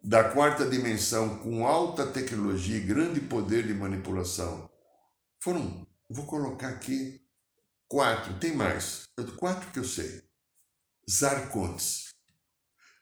da 0.02 0.24
quarta 0.24 0.66
dimensão 0.68 1.38
com 1.38 1.66
alta 1.66 2.06
tecnologia 2.06 2.76
e 2.76 2.80
grande 2.80 3.20
poder 3.20 3.66
de 3.66 3.72
manipulação. 3.72 4.68
Foram, 5.40 5.86
vou 6.10 6.26
colocar 6.26 6.68
aqui 6.68 7.20
quatro, 7.88 8.38
tem 8.38 8.54
mais, 8.54 9.04
quatro 9.38 9.70
que 9.70 9.78
eu 9.78 9.84
sei. 9.84 10.22
Zarcontes. 11.10 12.03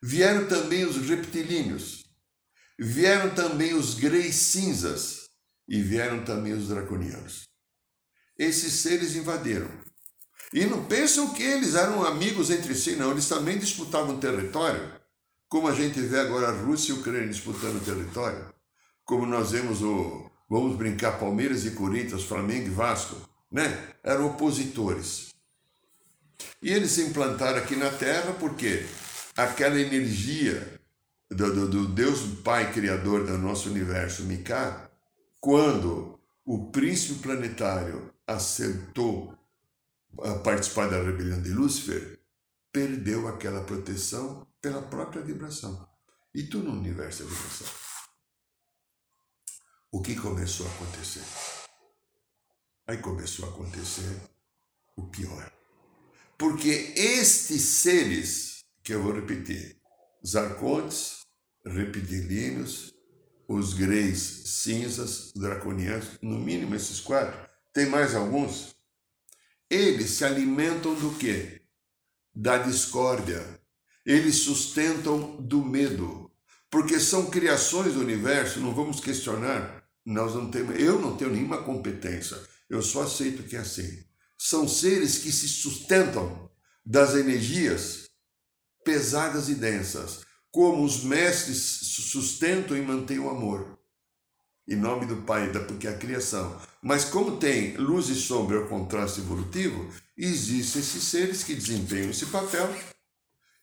Vieram 0.02 0.46
também 0.48 0.84
os 0.84 0.96
reptilíneos, 1.08 2.04
vieram 2.78 3.34
também 3.34 3.74
os 3.74 3.94
greys 3.94 4.34
cinzas 4.34 5.28
e 5.68 5.80
vieram 5.80 6.24
também 6.24 6.52
os 6.52 6.68
draconianos. 6.68 7.44
Esses 8.36 8.72
seres 8.72 9.14
invadiram. 9.14 9.70
E 10.52 10.66
não 10.66 10.84
pensam 10.84 11.32
que 11.32 11.42
eles 11.42 11.74
eram 11.74 12.04
amigos 12.04 12.50
entre 12.50 12.74
si, 12.74 12.96
não, 12.96 13.12
eles 13.12 13.28
também 13.28 13.58
disputavam 13.58 14.18
território 14.18 15.00
como 15.52 15.68
a 15.68 15.74
gente 15.74 16.00
vê 16.00 16.18
agora 16.18 16.48
a 16.48 16.62
Rússia 16.62 16.94
e 16.94 16.96
a 16.96 16.98
Ucrânia 16.98 17.28
disputando 17.28 17.84
território, 17.84 18.50
como 19.04 19.26
nós 19.26 19.50
vemos 19.50 19.82
o, 19.82 20.30
vamos 20.48 20.78
brincar, 20.78 21.18
Palmeiras 21.18 21.66
e 21.66 21.72
Corinthians, 21.72 22.24
Flamengo 22.24 22.68
e 22.68 22.70
Vasco, 22.70 23.16
né? 23.50 23.66
Eram 24.02 24.28
opositores. 24.28 25.28
E 26.62 26.72
eles 26.72 26.92
se 26.92 27.02
implantaram 27.02 27.58
aqui 27.58 27.76
na 27.76 27.90
Terra 27.90 28.32
porque 28.40 28.86
aquela 29.36 29.80
energia 29.80 30.80
do, 31.30 31.54
do, 31.54 31.68
do 31.68 31.88
Deus 31.88 32.20
Pai 32.42 32.72
Criador 32.72 33.26
do 33.26 33.38
nosso 33.38 33.70
universo, 33.70 34.24
Mika, 34.24 34.90
quando 35.40 36.20
o 36.44 36.70
príncipe 36.70 37.20
planetário 37.20 38.12
acertou 38.26 39.36
a 40.22 40.34
participar 40.34 40.88
da 40.88 41.02
rebelião 41.02 41.40
de 41.40 41.50
Lúcifer, 41.50 42.20
perdeu 42.70 43.28
aquela 43.28 43.62
proteção 43.64 44.46
pela 44.60 44.82
própria 44.82 45.22
vibração. 45.22 45.88
E 46.34 46.44
tu 46.44 46.58
no 46.58 46.72
universo 46.72 47.22
é 47.22 47.26
vibração. 47.26 47.66
O 49.90 50.00
que 50.00 50.14
começou 50.16 50.66
a 50.66 50.70
acontecer? 50.70 51.22
Aí 52.86 52.98
começou 52.98 53.46
a 53.46 53.48
acontecer 53.50 54.20
o 54.96 55.02
pior. 55.08 55.52
Porque 56.38 56.94
estes 56.96 57.62
seres, 57.62 58.51
que 58.82 58.92
eu 58.92 59.02
vou 59.02 59.12
repetir, 59.12 59.76
Zarcontes, 60.26 61.22
reptilianos, 61.64 62.92
os 63.46 63.74
greys 63.74 64.42
cinzas, 64.46 65.32
draconianos, 65.34 66.18
no 66.20 66.38
mínimo 66.38 66.74
esses 66.74 67.00
quatro, 67.00 67.38
tem 67.72 67.86
mais 67.86 68.14
alguns, 68.14 68.74
eles 69.70 70.10
se 70.10 70.24
alimentam 70.24 70.94
do 70.94 71.16
quê? 71.16 71.62
Da 72.34 72.58
discórdia, 72.58 73.42
eles 74.04 74.36
sustentam 74.36 75.36
do 75.40 75.64
medo, 75.64 76.30
porque 76.70 76.98
são 76.98 77.30
criações 77.30 77.94
do 77.94 78.00
universo, 78.00 78.60
não 78.60 78.74
vamos 78.74 79.00
questionar, 79.00 79.84
nós 80.04 80.34
não 80.34 80.50
temos, 80.50 80.78
eu 80.80 81.00
não 81.00 81.16
tenho 81.16 81.30
nenhuma 81.30 81.62
competência, 81.62 82.38
eu 82.68 82.82
só 82.82 83.02
aceito 83.02 83.44
que 83.44 83.56
é 83.56 83.60
assim. 83.60 84.04
São 84.36 84.66
seres 84.66 85.18
que 85.18 85.30
se 85.30 85.46
sustentam 85.46 86.50
das 86.84 87.14
energias 87.14 88.10
pesadas 88.84 89.48
e 89.48 89.54
densas, 89.54 90.20
como 90.50 90.84
os 90.84 91.02
mestres 91.02 91.58
sustentam 91.58 92.76
e 92.76 92.82
mantêm 92.82 93.18
o 93.18 93.30
amor. 93.30 93.78
Em 94.68 94.76
nome 94.76 95.06
do 95.06 95.22
Pai, 95.22 95.50
porque 95.66 95.88
é 95.88 95.90
a 95.90 95.98
criação. 95.98 96.60
Mas 96.80 97.04
como 97.04 97.38
tem 97.38 97.76
luz 97.76 98.08
e 98.08 98.14
sombra, 98.14 98.60
o 98.60 98.68
contraste 98.68 99.20
evolutivo, 99.20 99.92
existem 100.16 100.80
esses 100.80 101.04
seres 101.04 101.42
que 101.42 101.54
desempenham 101.54 102.10
esse 102.10 102.26
papel 102.26 102.68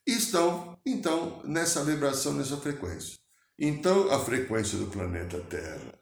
estão, 0.06 0.78
então, 0.86 1.42
nessa 1.44 1.84
vibração, 1.84 2.34
nessa 2.34 2.58
frequência. 2.58 3.18
Então, 3.58 4.12
a 4.12 4.20
frequência 4.20 4.78
do 4.78 4.88
planeta 4.88 5.40
Terra 5.42 5.94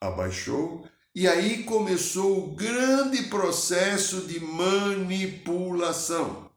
abaixou 0.00 0.86
e 1.14 1.26
aí 1.26 1.64
começou 1.64 2.44
o 2.44 2.54
grande 2.54 3.24
processo 3.24 4.22
de 4.22 4.40
manipulação. 4.40 6.49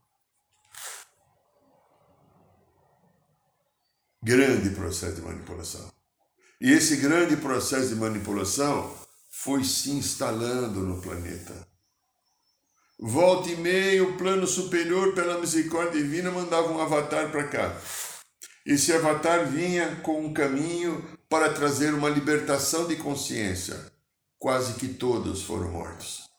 Grande 4.23 4.69
processo 4.69 5.15
de 5.15 5.21
manipulação. 5.21 5.91
E 6.61 6.71
esse 6.71 6.95
grande 6.95 7.35
processo 7.35 7.89
de 7.89 7.95
manipulação 7.95 8.95
foi 9.29 9.65
se 9.65 9.91
instalando 9.91 10.79
no 10.79 11.01
planeta. 11.01 11.67
Volta 12.97 13.49
e 13.49 13.57
meia, 13.57 14.01
o 14.01 14.17
plano 14.17 14.47
superior, 14.47 15.13
pela 15.13 15.39
misericórdia 15.39 16.01
divina, 16.01 16.31
mandava 16.31 16.71
um 16.71 16.79
avatar 16.79 17.29
para 17.31 17.49
cá. 17.49 17.77
Esse 18.65 18.93
avatar 18.93 19.45
vinha 19.45 19.97
com 19.97 20.25
um 20.25 20.33
caminho 20.33 21.03
para 21.27 21.53
trazer 21.53 21.93
uma 21.93 22.07
libertação 22.07 22.87
de 22.87 22.95
consciência. 22.95 23.91
Quase 24.39 24.75
que 24.75 24.87
todos 24.87 25.43
foram 25.43 25.69
mortos. 25.69 26.29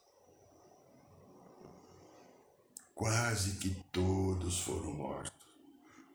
Quase 2.95 3.57
que 3.57 3.69
todos 3.93 4.61
foram 4.61 4.95
mortos. 4.95 5.33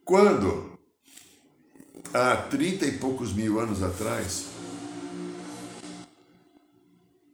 Quando, 0.03 0.78
há 2.13 2.35
trinta 2.37 2.85
e 2.85 2.97
poucos 2.97 3.33
mil 3.33 3.59
anos 3.59 3.83
atrás, 3.83 4.47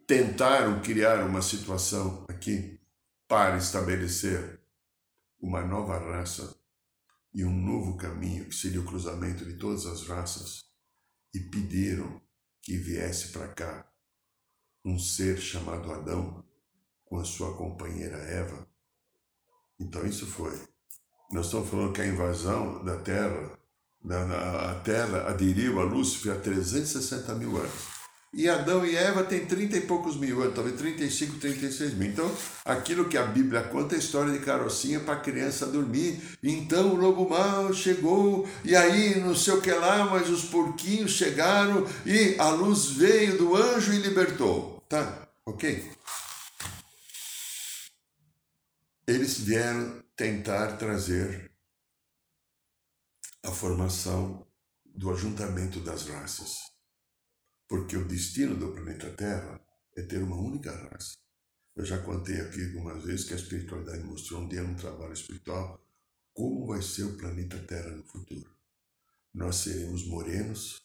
tentaram 0.07 0.81
criar 0.81 1.25
uma 1.25 1.41
situação 1.41 2.25
aqui 2.29 2.79
para 3.27 3.57
estabelecer 3.57 4.61
uma 5.39 5.61
nova 5.63 5.97
raça 5.97 6.55
e 7.33 7.43
um 7.43 7.53
novo 7.53 7.97
caminho, 7.97 8.45
que 8.45 8.55
seria 8.55 8.79
o 8.79 8.85
cruzamento 8.85 9.43
de 9.45 9.57
todas 9.57 9.85
as 9.85 10.07
raças, 10.07 10.63
e 11.33 11.39
pediram 11.39 12.21
que 12.61 12.77
viesse 12.77 13.33
para 13.33 13.49
cá 13.49 13.91
um 14.85 14.97
ser 14.97 15.37
chamado 15.37 15.91
Adão 15.91 16.45
com 17.03 17.17
a 17.17 17.25
sua 17.25 17.55
companheira 17.57 18.17
Eva. 18.17 18.67
Então 19.79 20.05
isso 20.05 20.25
foi. 20.25 20.57
Nós 21.31 21.47
estamos 21.47 21.69
falando 21.69 21.93
que 21.93 22.01
a 22.01 22.07
invasão 22.07 22.83
da 22.85 22.97
Terra, 22.99 23.59
a 24.09 24.75
Terra 24.83 25.29
aderiu 25.29 25.79
a 25.79 25.83
Lúcifer 25.83 26.33
há 26.33 26.35
360 26.35 27.33
mil 27.35 27.57
anos. 27.57 27.95
E 28.37 28.49
Adão 28.49 28.85
e 28.85 28.97
Eva 28.97 29.23
têm 29.23 29.45
30 29.45 29.77
e 29.77 29.81
poucos 29.81 30.17
mil 30.17 30.41
anos, 30.41 30.53
talvez 30.53 30.75
35, 30.75 31.39
36 31.39 31.93
mil. 31.93 32.09
Então, 32.09 32.29
aquilo 32.65 33.07
que 33.07 33.17
a 33.17 33.23
Bíblia 33.23 33.63
conta 33.63 33.95
é 33.95 33.97
história 33.97 34.33
de 34.33 34.39
carocinha 34.39 34.99
para 34.99 35.13
a 35.13 35.21
criança 35.21 35.65
dormir. 35.65 36.21
Então 36.43 36.93
o 36.93 36.95
lobo 36.97 37.29
mau 37.29 37.73
chegou, 37.73 38.45
e 38.65 38.75
aí 38.75 39.21
não 39.21 39.33
sei 39.33 39.53
o 39.53 39.61
que 39.61 39.71
lá, 39.71 40.03
mas 40.11 40.29
os 40.29 40.43
porquinhos 40.43 41.11
chegaram 41.11 41.87
e 42.05 42.35
a 42.37 42.49
luz 42.49 42.87
veio 42.87 43.37
do 43.37 43.55
anjo 43.55 43.93
e 43.93 43.99
libertou. 43.99 44.83
Tá, 44.89 45.29
ok? 45.45 45.89
Eles 49.07 49.39
vieram 49.39 50.03
tentar 50.17 50.73
trazer 50.73 51.54
a 53.45 53.51
formação 53.51 54.45
do 54.83 55.11
ajuntamento 55.11 55.79
das 55.79 56.07
raças. 56.07 56.57
Porque 57.69 57.95
o 57.95 58.07
destino 58.07 58.55
do 58.55 58.71
planeta 58.71 59.11
Terra 59.11 59.61
é 59.95 60.01
ter 60.01 60.21
uma 60.21 60.35
única 60.35 60.71
raça. 60.71 61.15
Eu 61.75 61.85
já 61.85 61.99
contei 61.99 62.41
aqui 62.41 62.65
algumas 62.65 63.03
vezes 63.03 63.25
que 63.25 63.33
a 63.33 63.37
espiritualidade 63.37 64.03
mostrou 64.03 64.41
um 64.41 64.47
dia 64.47 64.63
no 64.63 64.75
trabalho 64.75 65.13
espiritual 65.13 65.79
como 66.33 66.65
vai 66.65 66.81
ser 66.81 67.03
o 67.03 67.17
planeta 67.17 67.59
Terra 67.59 67.91
no 67.91 68.03
futuro. 68.03 68.49
Nós 69.33 69.57
seremos 69.57 70.07
morenos, 70.07 70.81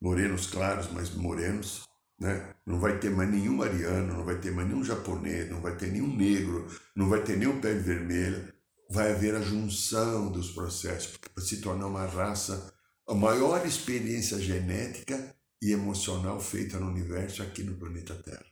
morenos 0.00 0.46
claros, 0.46 0.90
mas 0.90 1.10
morenos, 1.10 1.84
né? 2.18 2.54
Não 2.64 2.80
vai 2.80 2.98
ter 2.98 3.10
mais 3.10 3.30
nenhum 3.30 3.60
ariano, 3.62 4.14
não 4.14 4.24
vai 4.24 4.40
ter 4.40 4.52
mais 4.52 4.68
nenhum 4.68 4.84
japonês, 4.84 5.50
não 5.50 5.60
vai 5.60 5.76
ter 5.76 5.92
nenhum 5.92 6.16
negro, 6.16 6.66
não 6.96 7.08
vai 7.08 7.22
ter 7.22 7.36
nenhum 7.36 7.60
pele 7.60 7.80
vermelha. 7.80 8.53
Vai 8.90 9.12
haver 9.12 9.34
a 9.34 9.40
junção 9.40 10.30
dos 10.30 10.50
processos 10.50 11.16
para 11.16 11.42
se 11.42 11.60
tornar 11.60 11.86
uma 11.86 12.06
raça, 12.06 12.72
a 13.08 13.14
maior 13.14 13.66
experiência 13.66 14.38
genética 14.38 15.34
e 15.60 15.72
emocional 15.72 16.40
feita 16.40 16.78
no 16.78 16.88
universo 16.88 17.42
aqui 17.42 17.62
no 17.62 17.76
planeta 17.76 18.14
Terra. 18.14 18.46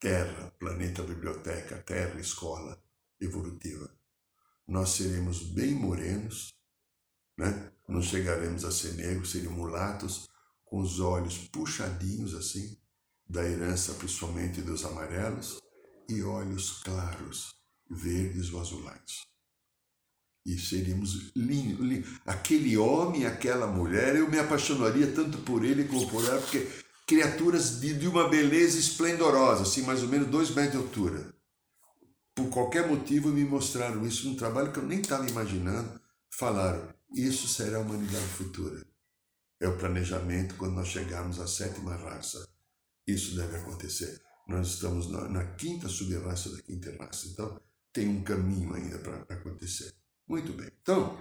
Terra, 0.00 0.50
planeta 0.58 1.02
biblioteca, 1.02 1.76
Terra, 1.78 2.18
escola. 2.20 2.82
evolutiva. 3.20 3.90
Nós 4.66 4.90
seremos 4.90 5.42
bem 5.42 5.74
morenos, 5.74 6.54
né? 7.36 7.72
não 7.88 8.00
chegaremos 8.00 8.64
a 8.64 8.70
ser 8.70 8.94
negros, 8.94 9.32
seremos 9.32 9.56
mulatos, 9.56 10.28
com 10.64 10.78
os 10.78 11.00
olhos 11.00 11.38
puxadinhos 11.48 12.34
assim, 12.34 12.78
da 13.28 13.42
herança 13.44 13.94
principalmente 13.94 14.62
dos 14.62 14.84
amarelos, 14.84 15.58
e 16.08 16.22
olhos 16.22 16.82
claros, 16.82 17.54
verdes 17.90 18.52
ou 18.52 18.60
azulados. 18.60 19.26
E 20.48 20.58
seríamos 20.58 21.30
lindos. 21.36 21.78
Lindo. 21.86 22.08
Aquele 22.24 22.78
homem, 22.78 23.26
aquela 23.26 23.66
mulher, 23.66 24.16
eu 24.16 24.30
me 24.30 24.38
apaixonaria 24.38 25.12
tanto 25.12 25.36
por 25.42 25.62
ele 25.62 25.84
como 25.84 26.08
por 26.08 26.24
ela, 26.24 26.40
porque 26.40 26.66
criaturas 27.06 27.78
de, 27.78 27.92
de 27.92 28.08
uma 28.08 28.30
beleza 28.30 28.78
esplendorosa, 28.78 29.64
assim, 29.64 29.82
mais 29.82 30.02
ou 30.02 30.08
menos 30.08 30.28
dois 30.28 30.48
metros 30.48 30.72
de 30.72 30.78
altura. 30.78 31.34
Por 32.34 32.48
qualquer 32.48 32.88
motivo 32.88 33.28
me 33.28 33.44
mostraram 33.44 34.06
isso 34.06 34.26
num 34.26 34.36
trabalho 34.36 34.72
que 34.72 34.78
eu 34.78 34.86
nem 34.86 35.00
estava 35.02 35.28
imaginando. 35.28 36.00
Falaram, 36.30 36.94
isso 37.14 37.46
será 37.46 37.76
a 37.76 37.80
humanidade 37.80 38.24
futura. 38.28 38.86
É 39.60 39.68
o 39.68 39.76
planejamento 39.76 40.54
quando 40.54 40.76
nós 40.76 40.88
chegarmos 40.88 41.38
à 41.40 41.46
sétima 41.46 41.94
raça. 41.94 42.48
Isso 43.06 43.36
deve 43.36 43.54
acontecer. 43.58 44.18
Nós 44.48 44.68
estamos 44.68 45.10
na, 45.10 45.28
na 45.28 45.44
quinta 45.56 45.88
subraça 45.88 46.48
da 46.48 46.62
quinta 46.62 46.96
raça. 46.96 47.26
Então, 47.26 47.60
tem 47.92 48.08
um 48.08 48.22
caminho 48.22 48.72
ainda 48.72 48.98
para 48.98 49.18
acontecer. 49.28 49.97
Muito 50.28 50.52
bem. 50.52 50.70
Então, 50.82 51.18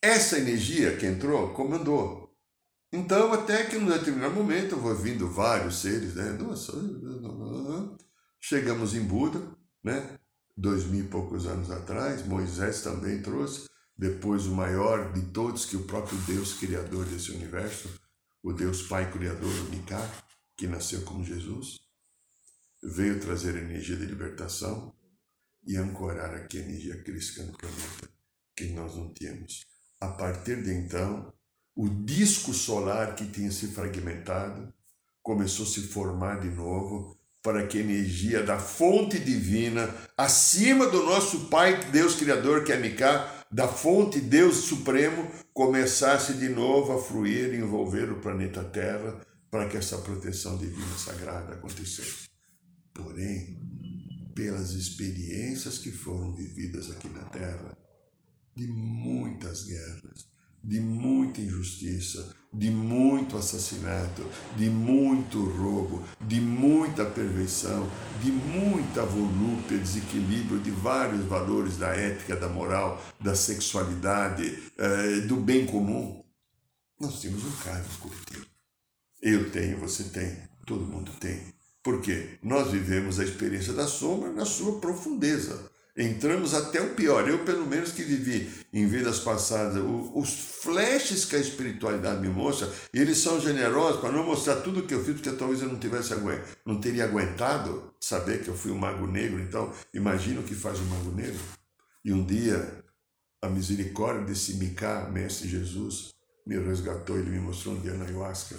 essa 0.00 0.38
energia 0.38 0.96
que 0.96 1.06
entrou 1.06 1.52
comandou. 1.52 2.32
Então, 2.92 3.32
até 3.32 3.64
que 3.64 3.78
num 3.78 3.90
determinado 3.90 4.34
momento, 4.34 4.74
eu 4.74 4.80
vou 4.80 4.94
vindo 4.94 5.28
vários 5.28 5.80
seres, 5.80 6.14
né? 6.14 6.30
Nossa, 6.32 6.72
chegamos 8.40 8.94
em 8.94 9.02
Buda, 9.02 9.40
né? 9.82 10.18
Dois 10.56 10.84
mil 10.84 11.04
e 11.04 11.08
poucos 11.08 11.46
anos 11.46 11.70
atrás, 11.70 12.26
Moisés 12.26 12.82
também 12.82 13.22
trouxe, 13.22 13.66
depois 13.96 14.46
o 14.46 14.54
maior 14.54 15.12
de 15.12 15.22
todos, 15.32 15.64
que 15.64 15.76
o 15.76 15.84
próprio 15.84 16.18
Deus 16.26 16.52
criador 16.52 17.06
desse 17.06 17.32
universo, 17.32 17.88
o 18.42 18.52
Deus 18.52 18.82
Pai 18.82 19.10
Criador, 19.10 19.48
o 19.48 19.70
Mikar, 19.70 20.24
que 20.56 20.66
nasceu 20.66 21.00
como 21.02 21.24
Jesus, 21.24 21.80
veio 22.82 23.18
trazer 23.18 23.56
energia 23.56 23.96
de 23.96 24.04
libertação 24.04 24.94
e 25.66 25.76
ancorar 25.76 26.34
aqui 26.34 26.58
a 26.58 26.62
energia 26.62 27.02
crística 27.02 27.42
no 27.42 27.56
planeta, 27.56 28.08
que 28.56 28.66
nós 28.68 28.96
não 28.96 29.12
tínhamos. 29.12 29.64
A 30.00 30.08
partir 30.08 30.62
de 30.62 30.72
então, 30.72 31.32
o 31.74 31.88
disco 31.88 32.52
solar 32.52 33.14
que 33.14 33.26
tinha 33.26 33.50
se 33.50 33.68
fragmentado 33.68 34.72
começou 35.22 35.64
a 35.64 35.68
se 35.68 35.82
formar 35.82 36.40
de 36.40 36.48
novo 36.48 37.16
para 37.42 37.66
que 37.66 37.78
a 37.78 37.80
energia 37.80 38.42
da 38.42 38.58
fonte 38.58 39.18
divina, 39.18 39.92
acima 40.16 40.86
do 40.86 41.02
nosso 41.02 41.46
Pai 41.46 41.90
Deus 41.90 42.14
Criador, 42.14 42.64
que 42.64 42.72
é 42.72 42.78
Miká, 42.78 43.44
da 43.50 43.68
fonte 43.68 44.20
Deus 44.20 44.56
Supremo, 44.58 45.30
começasse 45.52 46.34
de 46.34 46.48
novo 46.48 46.92
a 46.92 47.02
fluir 47.02 47.52
e 47.52 47.58
envolver 47.58 48.10
o 48.10 48.20
planeta 48.20 48.62
Terra 48.64 49.20
para 49.50 49.68
que 49.68 49.76
essa 49.76 49.98
proteção 49.98 50.56
divina 50.56 50.96
sagrada 50.96 51.54
acontecesse. 51.54 52.28
Porém, 52.94 53.61
pelas 54.34 54.72
experiências 54.72 55.78
que 55.78 55.90
foram 55.90 56.34
vividas 56.34 56.90
aqui 56.90 57.08
na 57.08 57.24
Terra, 57.24 57.76
de 58.54 58.66
muitas 58.66 59.64
guerras, 59.64 60.26
de 60.62 60.80
muita 60.80 61.40
injustiça, 61.40 62.34
de 62.52 62.70
muito 62.70 63.36
assassinato, 63.36 64.22
de 64.56 64.68
muito 64.68 65.42
roubo, 65.42 66.04
de 66.20 66.40
muita 66.40 67.04
perversão, 67.04 67.90
de 68.22 68.30
muita 68.30 69.02
volúpia, 69.04 69.78
desequilíbrio 69.78 70.60
de 70.60 70.70
vários 70.70 71.24
valores 71.24 71.78
da 71.78 71.88
ética, 71.88 72.36
da 72.36 72.48
moral, 72.48 73.02
da 73.18 73.34
sexualidade, 73.34 74.62
eh, 74.78 75.20
do 75.22 75.36
bem 75.36 75.66
comum. 75.66 76.22
Nós 77.00 77.20
temos 77.20 77.44
um 77.44 77.56
cargo 77.64 77.88
coletivo. 77.98 78.46
Eu 79.20 79.50
tenho, 79.50 79.78
você 79.78 80.04
tem, 80.04 80.36
todo 80.66 80.84
mundo 80.84 81.10
tem. 81.18 81.61
Por 81.82 82.00
quê? 82.00 82.38
Nós 82.42 82.70
vivemos 82.70 83.18
a 83.18 83.24
experiência 83.24 83.72
da 83.72 83.86
sombra 83.86 84.30
na 84.30 84.44
sua 84.44 84.78
profundeza. 84.78 85.70
Entramos 85.96 86.54
até 86.54 86.80
o 86.80 86.94
pior. 86.94 87.28
Eu, 87.28 87.44
pelo 87.44 87.66
menos, 87.66 87.92
que 87.92 88.02
vivi 88.02 88.50
em 88.72 88.86
vidas 88.86 89.18
passadas, 89.18 89.82
os 90.14 90.32
flashes 90.62 91.24
que 91.24 91.36
a 91.36 91.38
espiritualidade 91.38 92.20
me 92.20 92.28
mostra, 92.28 92.70
eles 92.94 93.18
são 93.18 93.38
generosos 93.38 94.00
para 94.00 94.12
não 94.12 94.24
mostrar 94.24 94.56
tudo 94.62 94.80
o 94.80 94.86
que 94.86 94.94
eu 94.94 95.04
fiz, 95.04 95.14
porque 95.14 95.32
talvez 95.32 95.60
eu 95.60 95.68
não 95.68 95.78
tivesse 95.78 96.14
não 96.64 96.80
teria 96.80 97.04
aguentado 97.04 97.92
saber 98.00 98.42
que 98.42 98.48
eu 98.48 98.56
fui 98.56 98.70
um 98.70 98.78
mago 98.78 99.06
negro. 99.06 99.40
Então, 99.40 99.70
imagina 99.92 100.40
o 100.40 100.44
que 100.44 100.54
faz 100.54 100.78
um 100.80 100.84
mago 100.84 101.10
negro. 101.10 101.40
E 102.04 102.12
um 102.12 102.24
dia, 102.24 102.82
a 103.42 103.48
misericórdia 103.48 104.24
desse 104.24 104.54
Micá, 104.54 105.10
Mestre 105.10 105.48
Jesus, 105.48 106.10
me 106.46 106.58
resgatou, 106.58 107.18
ele 107.18 107.30
me 107.30 107.40
mostrou 107.40 107.74
um 107.74 107.80
dia 107.80 107.92
na 107.92 108.06
ayahuasca 108.06 108.56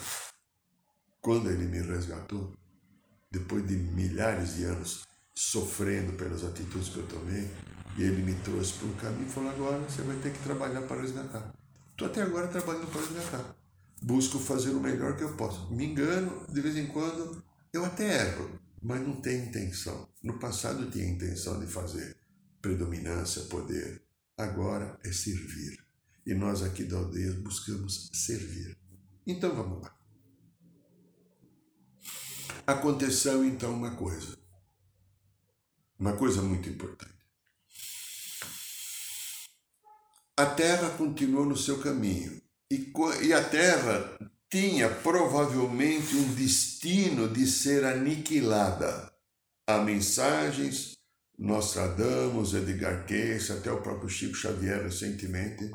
quando 1.23 1.49
ele 1.49 1.65
me 1.65 1.79
resgatou, 1.79 2.53
depois 3.33 3.67
de 3.67 3.75
milhares 3.75 4.55
de 4.55 4.63
anos 4.65 5.03
sofrendo 5.33 6.13
pelas 6.13 6.43
atitudes 6.43 6.89
que 6.89 6.97
eu 6.97 7.07
tomei, 7.07 7.49
e 7.97 8.03
ele 8.03 8.21
me 8.21 8.35
trouxe 8.41 8.73
para 8.73 8.87
um 8.87 8.93
caminho 8.93 9.27
e 9.27 9.31
falou: 9.31 9.49
agora 9.49 9.79
você 9.79 10.03
vai 10.03 10.15
ter 10.17 10.31
que 10.31 10.39
trabalhar 10.43 10.83
para 10.83 11.01
resgatar. 11.01 11.51
Estou 11.91 12.07
até 12.07 12.21
agora 12.21 12.47
trabalhando 12.47 12.87
para 12.91 13.01
resgatar. 13.01 13.55
Busco 14.01 14.37
fazer 14.37 14.69
o 14.69 14.79
melhor 14.79 15.17
que 15.17 15.23
eu 15.23 15.33
posso. 15.35 15.73
Me 15.73 15.85
engano, 15.85 16.45
de 16.47 16.61
vez 16.61 16.77
em 16.77 16.87
quando, 16.87 17.43
eu 17.71 17.83
até 17.83 18.27
erro, 18.27 18.59
mas 18.81 19.01
não 19.01 19.19
tenho 19.19 19.45
intenção. 19.45 20.07
No 20.21 20.37
passado 20.37 20.83
eu 20.83 20.91
tinha 20.91 21.05
intenção 21.05 21.59
de 21.59 21.65
fazer 21.65 22.15
predominância, 22.61 23.43
poder. 23.43 24.01
Agora 24.37 24.99
é 25.03 25.11
servir. 25.11 25.77
E 26.25 26.33
nós 26.33 26.61
aqui 26.61 26.83
da 26.83 26.97
aldeia 26.97 27.33
buscamos 27.41 28.09
servir. 28.13 28.77
Então 29.25 29.55
vamos 29.55 29.81
lá. 29.81 30.02
Aconteceu 32.65 33.43
então 33.43 33.73
uma 33.73 33.91
coisa, 33.91 34.37
uma 35.99 36.13
coisa 36.13 36.41
muito 36.41 36.69
importante. 36.69 37.11
A 40.37 40.45
Terra 40.45 40.89
continuou 40.91 41.45
no 41.45 41.57
seu 41.57 41.79
caminho 41.79 42.41
e, 42.71 43.33
a 43.33 43.43
Terra 43.43 44.17
tinha 44.49 44.89
provavelmente 44.89 46.15
um 46.15 46.33
destino 46.33 47.27
de 47.27 47.45
ser 47.45 47.83
aniquilada. 47.83 49.11
Há 49.67 49.79
mensagens, 49.79 50.93
Nostradamus, 51.37 52.53
Edgar 52.53 53.05
Cayce, 53.05 53.51
até 53.51 53.71
o 53.71 53.81
próprio 53.81 54.09
Chico 54.09 54.35
Xavier 54.35 54.83
recentemente, 54.83 55.69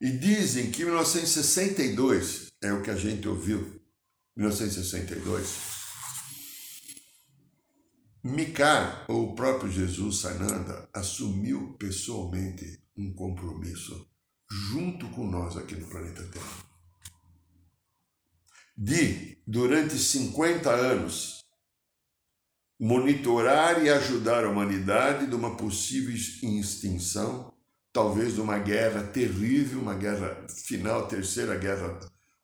e 0.00 0.10
dizem 0.10 0.70
que 0.70 0.82
em 0.82 0.86
1962, 0.86 2.46
é 2.62 2.72
o 2.72 2.82
que 2.82 2.90
a 2.90 2.96
gente 2.96 3.28
ouviu 3.28 3.79
1962, 4.40 5.58
Micar, 8.24 9.04
ou 9.06 9.32
o 9.32 9.34
próprio 9.34 9.70
Jesus 9.70 10.20
Sananda, 10.20 10.88
assumiu 10.94 11.76
pessoalmente 11.78 12.82
um 12.96 13.12
compromisso 13.12 14.10
junto 14.50 15.10
com 15.10 15.26
nós 15.26 15.58
aqui 15.58 15.74
no 15.74 15.86
planeta 15.86 16.22
Terra. 16.24 16.64
De, 18.74 19.42
durante 19.46 19.98
50 19.98 20.70
anos, 20.70 21.44
monitorar 22.80 23.84
e 23.84 23.90
ajudar 23.90 24.44
a 24.44 24.48
humanidade 24.48 25.26
de 25.26 25.34
uma 25.34 25.54
possível 25.54 26.14
extinção, 26.14 27.52
talvez 27.92 28.36
de 28.36 28.40
uma 28.40 28.58
guerra 28.58 29.02
terrível, 29.02 29.80
uma 29.80 29.94
guerra 29.94 30.46
final, 30.48 31.06
terceira 31.06 31.58
guerra 31.58 32.00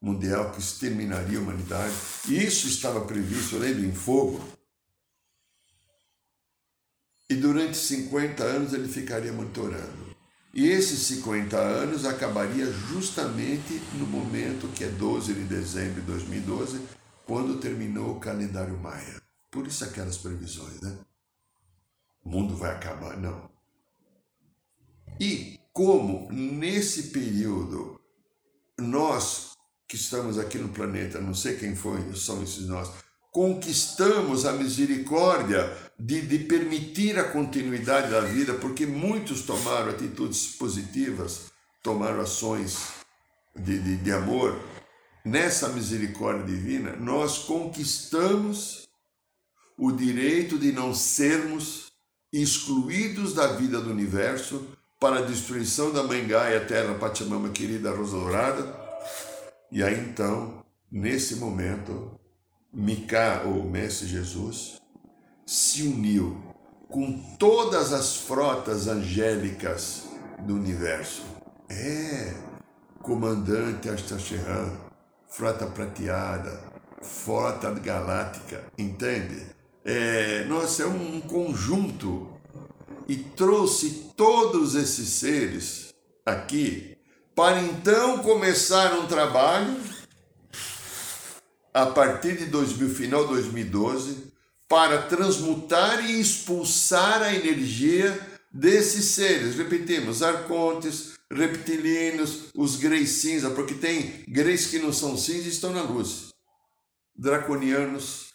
mundial 0.06 0.52
que 0.52 0.60
exterminaria 0.60 1.36
a 1.36 1.42
humanidade. 1.42 1.92
Isso 2.28 2.68
estava 2.68 3.00
previsto, 3.00 3.58
lembra, 3.58 3.84
em 3.84 3.92
fogo. 3.92 4.40
E 7.28 7.34
durante 7.34 7.76
50 7.76 8.44
anos 8.44 8.72
ele 8.72 8.86
ficaria 8.86 9.32
monitorando. 9.32 10.06
E 10.54 10.68
esses 10.68 11.00
50 11.00 11.56
anos 11.56 12.04
acabaria 12.04 12.70
justamente 12.72 13.82
no 13.94 14.06
momento 14.06 14.72
que 14.72 14.84
é 14.84 14.88
12 14.88 15.34
de 15.34 15.42
dezembro 15.42 16.00
de 16.00 16.06
2012, 16.06 16.80
quando 17.26 17.58
terminou 17.58 18.16
o 18.16 18.20
calendário 18.20 18.78
maia. 18.78 19.20
Por 19.50 19.66
isso 19.66 19.84
aquelas 19.84 20.16
previsões, 20.16 20.80
né? 20.80 20.96
O 22.24 22.30
mundo 22.30 22.56
vai 22.56 22.70
acabar, 22.70 23.16
não. 23.16 23.50
E 25.18 25.58
como 25.72 26.30
nesse 26.30 27.08
período 27.08 28.00
nós 28.78 29.55
que 29.88 29.96
estamos 29.96 30.38
aqui 30.38 30.58
no 30.58 30.68
planeta, 30.68 31.20
não 31.20 31.34
sei 31.34 31.56
quem 31.56 31.76
foi, 31.76 32.00
são 32.14 32.42
esses 32.42 32.66
nós, 32.66 32.90
conquistamos 33.32 34.46
a 34.46 34.52
misericórdia 34.52 35.70
de, 35.98 36.22
de 36.22 36.38
permitir 36.40 37.18
a 37.18 37.24
continuidade 37.24 38.10
da 38.10 38.20
vida, 38.20 38.54
porque 38.54 38.86
muitos 38.86 39.42
tomaram 39.42 39.90
atitudes 39.90 40.46
positivas, 40.56 41.52
tomaram 41.82 42.20
ações 42.20 42.78
de, 43.54 43.78
de, 43.78 43.96
de 43.98 44.12
amor. 44.12 44.58
Nessa 45.24 45.68
misericórdia 45.68 46.46
divina, 46.46 46.96
nós 46.96 47.38
conquistamos 47.38 48.86
o 49.76 49.92
direito 49.92 50.58
de 50.58 50.72
não 50.72 50.94
sermos 50.94 51.92
excluídos 52.32 53.34
da 53.34 53.48
vida 53.48 53.80
do 53.80 53.90
universo 53.90 54.66
para 54.98 55.18
a 55.18 55.22
destruição 55.22 55.92
da 55.92 56.02
Mãe 56.02 56.26
Gaia, 56.26 56.64
Terra 56.64 56.94
Pachamama 56.94 57.50
querida 57.50 57.94
Rosa 57.94 58.18
Dourada. 58.18 58.85
E 59.70 59.82
aí 59.82 59.98
então, 59.98 60.64
nesse 60.90 61.36
momento, 61.36 62.18
Micá, 62.72 63.42
ou 63.44 63.64
Mestre 63.64 64.06
Jesus, 64.06 64.80
se 65.44 65.82
uniu 65.82 66.40
com 66.88 67.18
todas 67.38 67.92
as 67.92 68.16
frotas 68.16 68.86
angélicas 68.86 70.08
do 70.40 70.54
universo. 70.54 71.24
É, 71.68 72.32
comandante 73.02 73.88
Astacheran, 73.88 74.72
frota 75.28 75.66
prateada, 75.66 76.60
frota 77.02 77.70
galáctica, 77.72 78.64
entende? 78.78 79.46
É, 79.84 80.44
nossa, 80.44 80.84
é 80.84 80.86
um 80.86 81.20
conjunto 81.20 82.36
e 83.08 83.16
trouxe 83.16 84.12
todos 84.16 84.74
esses 84.74 85.08
seres 85.08 85.94
aqui 86.24 86.95
para 87.36 87.60
então 87.60 88.22
começar 88.22 88.98
um 88.98 89.06
trabalho 89.06 89.78
a 91.72 91.84
partir 91.84 92.38
de 92.38 92.46
2000, 92.46 92.88
final 92.94 93.24
de 93.24 93.34
2012 93.34 94.32
para 94.66 95.02
transmutar 95.02 96.02
e 96.08 96.18
expulsar 96.18 97.22
a 97.22 97.34
energia 97.34 98.18
desses 98.50 99.04
seres. 99.10 99.54
Repetimos, 99.54 100.22
arcontes, 100.22 101.12
reptilinos, 101.30 102.46
os 102.54 102.76
greys 102.76 103.10
cinza, 103.10 103.50
porque 103.50 103.74
tem 103.74 104.24
greys 104.26 104.66
que 104.66 104.78
não 104.78 104.92
são 104.92 105.14
cinza 105.14 105.46
e 105.46 105.50
estão 105.50 105.72
na 105.74 105.82
luz. 105.82 106.30
Draconianos. 107.14 108.32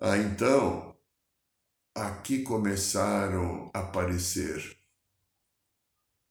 Ah, 0.00 0.16
então, 0.16 0.96
aqui 1.94 2.42
começaram 2.42 3.70
a 3.74 3.80
aparecer. 3.80 4.75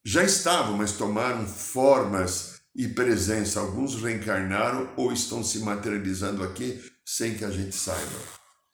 Já 0.07 0.23
estavam, 0.23 0.77
mas 0.77 0.91
tomaram 0.91 1.47
formas 1.47 2.61
e 2.75 2.87
presença. 2.87 3.59
Alguns 3.59 3.95
reencarnaram 3.95 4.93
ou 4.95 5.11
estão 5.11 5.43
se 5.43 5.57
materializando 5.59 6.43
aqui 6.43 6.79
sem 7.03 7.35
que 7.35 7.43
a 7.43 7.49
gente 7.49 7.75
saiba. 7.75 8.19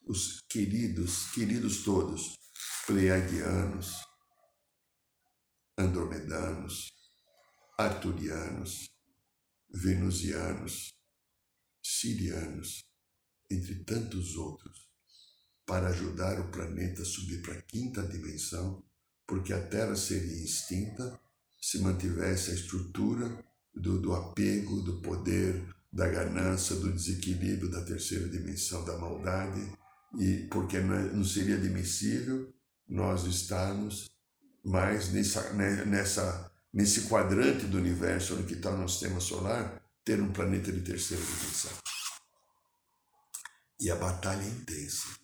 Os 0.05 0.41
queridos, 0.49 1.31
queridos 1.31 1.83
todos, 1.83 2.37
pleiadianos, 2.85 3.93
andromedanos, 5.77 6.91
arturianos, 7.77 8.89
venusianos, 9.73 10.93
sirianos, 11.81 12.83
entre 13.49 13.85
tantos 13.85 14.35
outros, 14.35 14.89
para 15.65 15.87
ajudar 15.87 16.41
o 16.41 16.51
planeta 16.51 17.03
a 17.03 17.05
subir 17.05 17.41
para 17.41 17.53
a 17.53 17.61
quinta 17.61 18.05
dimensão, 18.05 18.83
porque 19.27 19.53
a 19.53 19.61
Terra 19.61 19.95
seria 19.95 20.43
extinta 20.43 21.19
se 21.61 21.79
mantivesse 21.79 22.51
a 22.51 22.55
estrutura 22.55 23.37
do, 23.73 24.01
do 24.01 24.13
apego, 24.13 24.81
do 24.81 24.99
poder, 25.01 25.63
da 25.91 26.07
ganância, 26.07 26.75
do 26.75 26.91
desequilíbrio 26.91 27.69
da 27.69 27.83
terceira 27.83 28.27
dimensão 28.27 28.83
da 28.83 28.97
maldade, 28.97 29.61
e 30.17 30.47
porque 30.49 30.79
não 30.79 31.21
é, 31.21 31.23
seria 31.23 31.55
admissível 31.55 32.53
nós 32.87 33.23
estarmos 33.25 34.09
mais 34.63 35.11
nessa, 35.11 35.53
né, 35.53 35.85
nessa, 35.85 36.51
nesse 36.73 37.01
quadrante 37.03 37.65
do 37.65 37.77
universo 37.77 38.35
onde 38.35 38.53
está 38.53 38.71
o 38.71 38.77
nosso 38.77 38.99
sistema 38.99 39.19
solar, 39.19 39.81
ter 40.03 40.19
um 40.19 40.31
planeta 40.31 40.71
de 40.71 40.81
terceira 40.81 41.23
dimensão. 41.23 41.71
E 43.79 43.89
a 43.89 43.95
batalha 43.95 44.41
é 44.41 44.47
intensa. 44.47 45.20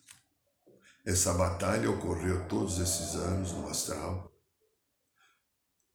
Essa 1.08 1.32
batalha 1.32 1.90
ocorreu 1.90 2.44
todos 2.50 2.78
esses 2.78 3.14
anos 3.14 3.52
no 3.52 3.66
astral. 3.66 4.30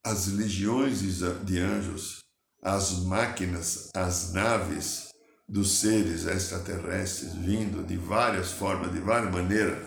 As 0.03 0.25
legiões 0.25 1.01
de 1.45 1.59
anjos, 1.59 2.23
as 2.63 3.03
máquinas, 3.03 3.89
as 3.95 4.33
naves 4.33 5.09
dos 5.47 5.79
seres 5.81 6.25
extraterrestres 6.25 7.31
vindo 7.35 7.85
de 7.85 7.95
várias 7.95 8.53
formas, 8.53 8.91
de 8.91 8.99
várias 9.01 9.31
maneiras, 9.31 9.77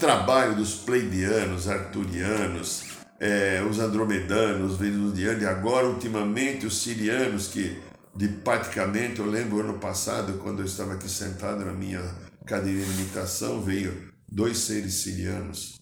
trabalho 0.00 0.56
dos 0.56 0.74
pleidianos, 0.74 1.68
arturianos, 1.68 2.82
é, 3.20 3.62
os 3.62 3.78
andromedanos, 3.78 4.76
venusianos, 4.76 5.40
e 5.40 5.46
agora 5.46 5.86
ultimamente 5.86 6.66
os 6.66 6.82
sirianos, 6.82 7.46
que 7.46 7.80
de 8.16 8.26
praticamente, 8.26 9.20
eu 9.20 9.26
lembro 9.26 9.60
ano 9.60 9.78
passado, 9.78 10.38
quando 10.38 10.62
eu 10.62 10.66
estava 10.66 10.94
aqui 10.94 11.08
sentado 11.08 11.64
na 11.64 11.72
minha 11.72 12.02
cadeira 12.50 12.84
de 12.84 13.00
imitação, 13.00 13.62
veio 13.62 14.12
dois 14.28 14.58
seres 14.58 14.94
sirianos 14.94 15.80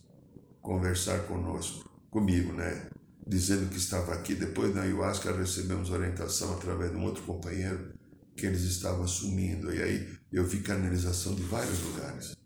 conversar 0.60 1.26
conosco, 1.26 1.88
comigo, 2.10 2.52
né? 2.52 2.90
Dizendo 3.26 3.70
que 3.70 3.78
estava 3.78 4.12
aqui. 4.12 4.34
Depois 4.34 4.74
na 4.74 4.82
ayahuasca 4.82 5.34
recebemos 5.34 5.88
orientação 5.88 6.52
através 6.52 6.90
de 6.90 6.98
um 6.98 7.04
outro 7.04 7.22
companheiro 7.22 7.94
que 8.36 8.44
eles 8.44 8.60
estavam 8.64 9.02
assumindo. 9.02 9.74
E 9.74 9.82
aí 9.82 10.18
eu 10.30 10.46
vi 10.46 10.60
canalização 10.60 11.34
de 11.34 11.42
vários 11.42 11.80
lugares 11.80 12.36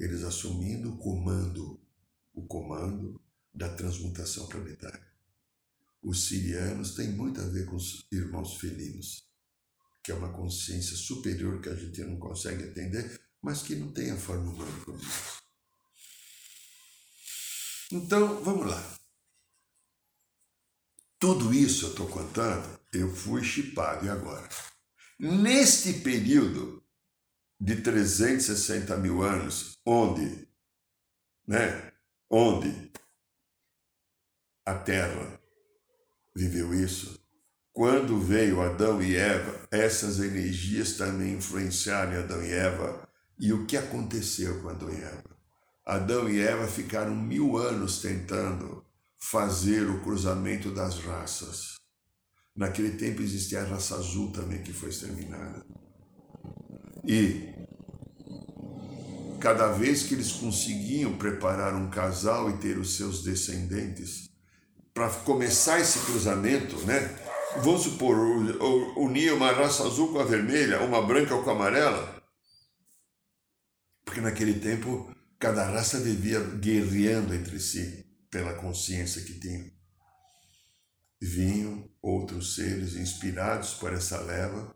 eles 0.00 0.24
assumindo 0.24 0.94
o 0.94 0.96
comando, 0.96 1.80
o 2.34 2.44
comando 2.44 3.22
da 3.54 3.68
transmutação 3.68 4.48
planetária. 4.48 5.06
Os 6.02 6.26
sirianos 6.26 6.96
têm 6.96 7.12
muito 7.12 7.40
a 7.40 7.44
ver 7.44 7.66
com 7.66 7.76
os 7.76 8.04
irmãos 8.10 8.56
felinos, 8.56 9.24
que 10.02 10.10
é 10.10 10.14
uma 10.16 10.32
consciência 10.32 10.96
superior 10.96 11.60
que 11.60 11.68
a 11.68 11.76
gente 11.76 12.02
não 12.02 12.18
consegue 12.18 12.64
entender, 12.64 13.22
mas 13.42 13.62
que 13.62 13.74
não 13.74 13.92
tem 13.92 14.10
a 14.10 14.16
forma 14.16 14.50
humana 14.50 14.84
como 14.84 14.98
nós. 14.98 15.42
Então, 17.90 18.42
vamos 18.42 18.66
lá. 18.66 18.98
Tudo 21.18 21.52
isso 21.52 21.86
eu 21.86 21.90
estou 21.90 22.08
contando, 22.08 22.80
eu 22.92 23.14
fui 23.14 23.44
chipado, 23.44 24.06
e 24.06 24.08
agora? 24.08 24.48
Neste 25.18 26.00
período, 26.00 26.82
de 27.60 27.80
360 27.80 28.96
mil 28.96 29.22
anos, 29.22 29.78
onde, 29.86 30.48
né, 31.46 31.92
onde 32.28 32.90
a 34.66 34.74
Terra 34.74 35.40
viveu 36.34 36.74
isso, 36.74 37.22
quando 37.72 38.20
veio 38.20 38.60
Adão 38.60 39.02
e 39.02 39.16
Eva, 39.16 39.66
essas 39.70 40.18
energias 40.18 40.96
também 40.96 41.34
influenciaram 41.34 42.18
Adão 42.18 42.42
e 42.42 42.52
Eva. 42.52 43.08
E 43.38 43.52
o 43.52 43.66
que 43.66 43.76
aconteceu 43.76 44.60
com 44.60 44.68
Adão 44.68 44.90
e 44.90 44.96
Eva? 44.96 45.36
Adão 45.84 46.28
e 46.28 46.40
Eva 46.40 46.66
ficaram 46.66 47.14
mil 47.14 47.56
anos 47.56 48.00
tentando 48.00 48.84
fazer 49.18 49.88
o 49.88 50.00
cruzamento 50.00 50.70
das 50.70 50.98
raças. 50.98 51.74
Naquele 52.54 52.92
tempo 52.92 53.22
existia 53.22 53.62
a 53.62 53.66
raça 53.66 53.96
azul 53.96 54.30
também 54.32 54.62
que 54.62 54.72
foi 54.72 54.90
exterminada. 54.90 55.64
E 57.04 57.52
cada 59.40 59.68
vez 59.72 60.04
que 60.04 60.14
eles 60.14 60.30
conseguiam 60.32 61.16
preparar 61.16 61.74
um 61.74 61.90
casal 61.90 62.48
e 62.48 62.58
ter 62.58 62.78
os 62.78 62.96
seus 62.96 63.24
descendentes, 63.24 64.30
para 64.94 65.08
começar 65.08 65.80
esse 65.80 65.98
cruzamento, 66.00 66.76
né? 66.86 67.18
Vamos 67.62 67.82
supor, 67.82 68.16
unir 68.96 69.32
uma 69.32 69.50
raça 69.50 69.84
azul 69.84 70.12
com 70.12 70.20
a 70.20 70.24
vermelha, 70.24 70.82
uma 70.82 71.02
branca 71.02 71.36
com 71.36 71.50
a 71.50 71.52
amarela, 71.52 72.21
porque 74.04 74.20
naquele 74.20 74.60
tempo 74.60 75.14
cada 75.38 75.64
raça 75.64 75.98
vivia 75.98 76.40
guerreando 76.40 77.34
entre 77.34 77.58
si 77.58 78.06
pela 78.30 78.54
consciência 78.54 79.22
que 79.22 79.38
tinham. 79.38 79.70
Vinham 81.20 81.88
outros 82.00 82.56
seres 82.56 82.94
inspirados 82.94 83.74
por 83.74 83.92
essa 83.92 84.20
leva 84.20 84.74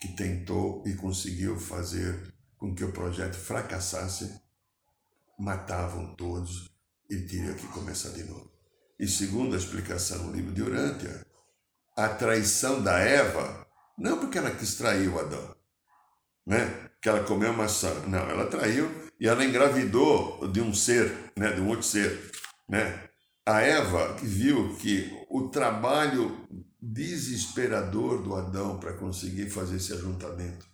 que 0.00 0.08
tentou 0.14 0.82
e 0.86 0.94
conseguiu 0.94 1.58
fazer 1.58 2.34
com 2.56 2.74
que 2.74 2.84
o 2.84 2.92
projeto 2.92 3.36
fracassasse, 3.36 4.40
matavam 5.38 6.14
todos 6.16 6.68
e 7.08 7.16
teria 7.20 7.54
que 7.54 7.66
começar 7.68 8.10
de 8.10 8.24
novo. 8.24 8.50
E 8.98 9.06
segundo 9.06 9.54
a 9.54 9.58
explicação 9.58 10.24
no 10.24 10.32
livro 10.32 10.52
de 10.52 10.62
Urântia, 10.62 11.24
a 11.96 12.08
traição 12.08 12.82
da 12.82 12.98
Eva, 12.98 13.66
não 13.96 14.18
porque 14.18 14.38
ela 14.38 14.54
quis 14.54 14.74
trair 14.74 15.08
o 15.08 15.18
Adão, 15.18 15.56
né? 16.44 16.87
Que 17.00 17.08
ela 17.08 17.24
comeu 17.24 17.52
maçã, 17.52 17.92
não, 18.06 18.28
ela 18.30 18.46
traiu 18.46 18.90
e 19.20 19.26
ela 19.26 19.44
engravidou 19.44 20.48
de 20.48 20.60
um 20.60 20.74
ser, 20.74 21.12
né? 21.36 21.52
de 21.52 21.60
um 21.60 21.68
outro 21.68 21.86
ser. 21.86 22.30
Né? 22.68 23.08
A 23.46 23.60
Eva 23.60 24.16
viu 24.22 24.76
que 24.76 25.10
o 25.30 25.48
trabalho 25.48 26.46
desesperador 26.80 28.22
do 28.22 28.34
Adão 28.34 28.78
para 28.78 28.92
conseguir 28.92 29.50
fazer 29.50 29.76
esse 29.76 29.92
ajuntamento 29.92 30.68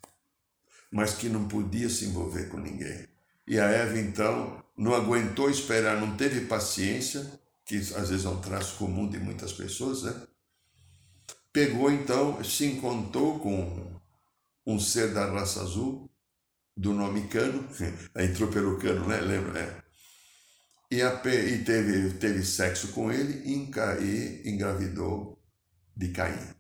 mas 0.95 1.13
que 1.15 1.29
não 1.29 1.49
podia 1.49 1.89
se 1.91 2.05
envolver 2.05 2.49
com 2.49 2.57
ninguém. 2.57 3.09
E 3.49 3.59
a 3.59 3.65
Eva, 3.65 3.99
então, 3.99 4.63
não 4.77 4.95
aguentou 4.95 5.51
esperar, 5.51 6.01
não 6.01 6.17
teve 6.17 6.43
paciência, 6.43 7.29
que 7.67 7.77
às 7.79 8.11
vezes 8.11 8.25
é 8.25 8.29
um 8.29 8.41
traço 8.41 8.77
comum 8.77 9.09
de 9.09 9.19
muitas 9.19 9.53
pessoas, 9.53 10.05
né? 10.05 10.15
Pegou, 11.53 11.91
então, 11.91 12.43
se 12.45 12.65
encontrou 12.67 13.41
com 13.41 14.01
um 14.65 14.79
ser 14.79 15.13
da 15.13 15.27
raça 15.27 15.63
azul 15.63 16.09
do 16.77 16.93
nome 16.93 17.29
Cano, 17.29 17.69
entrou 18.17 18.51
pelo 18.51 18.79
Cano, 18.79 19.09
né? 19.09 19.21
Lembra? 19.21 19.61
É. 19.61 19.85
E, 20.91 21.03
a, 21.03 21.21
e 21.25 21.65
teve, 21.65 22.15
teve 22.19 22.45
sexo 22.45 22.93
com 22.93 23.11
ele 23.11 23.43
e, 23.45 23.53
e 23.53 24.49
engravidou 24.49 25.43
de 25.97 26.09
Caim. 26.11 26.55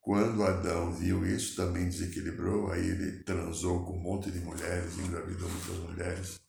Quando 0.00 0.42
Adão 0.42 0.92
viu 0.92 1.26
isso, 1.26 1.56
também 1.56 1.84
desequilibrou, 1.84 2.72
aí 2.72 2.84
ele 2.84 3.22
transou 3.22 3.84
com 3.84 3.96
um 3.96 4.02
monte 4.02 4.30
de 4.30 4.40
mulheres, 4.40 4.98
engravidou 4.98 5.48
muitas 5.48 5.76
mulheres, 5.76 6.40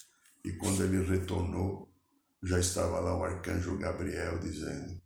e 0.43 0.54
quando 0.54 0.84
ele 0.84 1.04
retornou, 1.04 1.93
já 2.41 2.60
estava 2.60 2.99
lá 2.99 3.15
o 3.15 3.23
arcanjo 3.23 3.77
Gabriel 3.77 4.39
dizendo: 4.39 4.99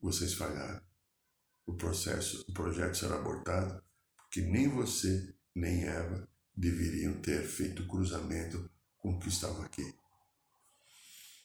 Vocês 0.00 0.34
falharam. 0.34 0.82
O 1.66 1.74
processo, 1.74 2.44
o 2.48 2.52
projeto 2.52 2.96
será 2.96 3.16
abortado, 3.16 3.80
porque 4.28 4.42
nem 4.42 4.68
você 4.68 5.34
nem 5.54 5.84
Eva 5.84 6.28
deveriam 6.54 7.14
ter 7.14 7.42
feito 7.42 7.86
cruzamento 7.86 8.70
com 8.98 9.12
o 9.12 9.18
que 9.18 9.28
estava 9.28 9.64
aqui. 9.64 9.94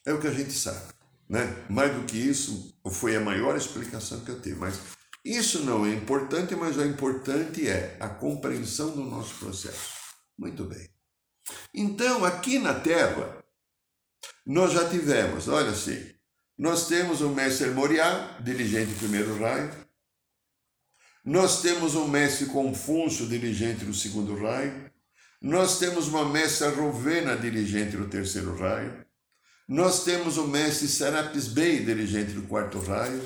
É 0.06 0.13
o 0.13 0.19
que 0.19 0.28
a 0.28 0.34
gente 0.34 0.52
sabe. 0.52 0.93
Né? 1.30 1.65
Mais 1.69 1.96
do 1.96 2.06
que 2.06 2.17
isso, 2.17 2.78
foi 2.91 3.15
a 3.15 3.22
maior 3.22 3.56
explicação 3.56 4.24
que 4.26 4.32
eu 4.32 4.41
tive. 4.41 4.60
Mas 4.60 4.80
isso 5.24 5.63
não 5.63 5.86
é 5.86 5.93
importante, 5.93 6.56
mas 6.56 6.78
o 6.78 6.84
importante 6.84 7.67
é 7.67 7.96
a 8.00 8.10
compreensão 8.10 8.91
do 8.91 9.04
nosso 9.04 9.36
processo. 9.36 9.93
Muito 10.38 10.65
bem. 10.65 10.89
Então, 11.74 12.26
aqui 12.26 12.60
na 12.60 12.78
Terra, 12.80 13.41
nós 14.46 14.74
já 14.74 14.89
tivemos, 14.89 15.48
olha 15.48 15.69
assim, 15.69 16.13
nós 16.58 16.88
temos 16.88 17.22
o 17.22 17.30
mestre 17.30 17.69
Moriá, 17.69 18.38
dirigente 18.43 18.91
do 18.93 19.00
primeiro 19.00 19.39
raio, 19.39 19.72
nós 21.24 21.62
temos 21.62 21.96
o 21.96 22.08
mestre 22.08 22.48
Confúcio, 22.48 23.28
dirigente 23.28 23.86
do 23.86 23.94
segundo 23.94 24.36
raio, 24.36 24.92
nós 25.42 25.80
temos 25.80 26.08
uma 26.08 26.28
mestra 26.28 26.70
Rovena, 26.70 27.36
dirigente 27.38 27.96
do 27.96 28.08
terceiro 28.08 28.56
raio, 28.58 29.06
nós 29.68 30.04
temos 30.04 30.38
o 30.38 30.48
mestre 30.48 30.88
Serapis 30.88 31.48
Bey, 31.48 31.86
dirigente 31.86 32.34
do 32.34 32.44
quarto 32.44 32.80
raio, 32.80 33.22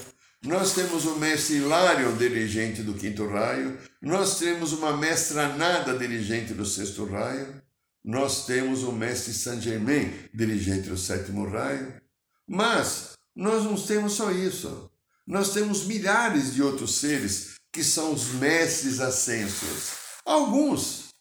nós 0.46 0.74
temos 0.74 1.06
o 1.06 1.16
mestre 1.16 1.58
Hilário, 1.58 2.16
dirigente 2.16 2.84
do 2.84 2.94
quinto 2.94 3.28
raio, 3.28 3.78
nós 4.00 4.38
temos 4.38 4.74
uma 4.74 4.96
mestra 4.96 5.56
Nada, 5.56 5.98
dirigente 5.98 6.54
do 6.54 6.66
sexto 6.66 7.06
raio, 7.06 7.62
nós 8.06 8.46
temos 8.46 8.84
o 8.84 8.92
mestre 8.92 9.34
Saint 9.34 9.62
Germain, 9.62 10.14
dirigente 10.34 10.90
do 10.90 10.98
sétimo 10.98 11.50
raio, 11.50 12.00
mas 12.48 13.14
nós 13.36 13.64
não 13.64 13.76
temos 13.76 14.14
só 14.14 14.32
isso. 14.32 14.90
Nós 15.26 15.54
temos 15.54 15.86
milhares 15.86 16.54
de 16.54 16.64
outros 16.64 16.96
seres 16.96 17.57
que 17.72 17.84
são 17.84 18.14
os 18.14 18.34
mestres 18.34 19.00
ascensos. 19.00 19.94
Alguns 20.26 21.14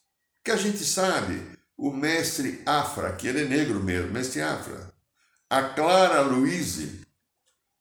que 0.45 0.51
a 0.51 0.57
gente 0.57 0.85
sabe, 0.85 1.43
o 1.77 1.93
mestre 1.93 2.63
Afra, 2.65 3.13
que 3.13 3.27
ele 3.27 3.43
é 3.43 3.45
negro 3.45 3.83
mesmo, 3.83 4.13
mestre 4.13 4.41
Afra, 4.41 4.93
a 5.51 5.63
Clara 5.63 6.21
Luize, 6.23 7.03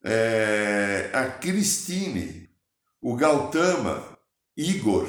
é, 0.03 1.09
a 1.13 1.29
Cristine, 1.29 2.49
o 3.01 3.15
Gautama, 3.15 4.17
Igor, 4.57 5.07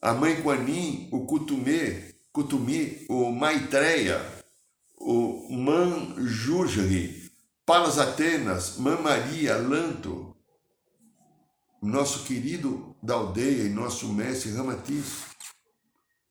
a 0.00 0.14
mãe 0.14 0.40
Quanin, 0.42 1.08
o 1.12 1.26
Kutumê, 1.26 2.14
Kutumi, 2.32 3.04
o 3.08 3.32
Maitreya, 3.32 4.20
o 4.96 5.52
Manjurri, 5.52 7.32
Palas 7.66 7.98
Atenas, 7.98 8.78
Maria, 8.78 9.56
Lanto, 9.56 10.36
nosso 11.82 12.24
querido 12.24 12.96
da 13.02 13.14
aldeia 13.14 13.64
e 13.64 13.68
nosso 13.68 14.12
mestre 14.12 14.52
Ramatiz. 14.52 15.24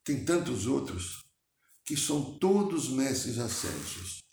Tem 0.03 0.23
tantos 0.23 0.67
outros 0.67 1.25
que 1.85 1.95
são 1.95 2.37
todos 2.37 2.89
mestres 2.89 3.39
ascensos. 3.39 4.23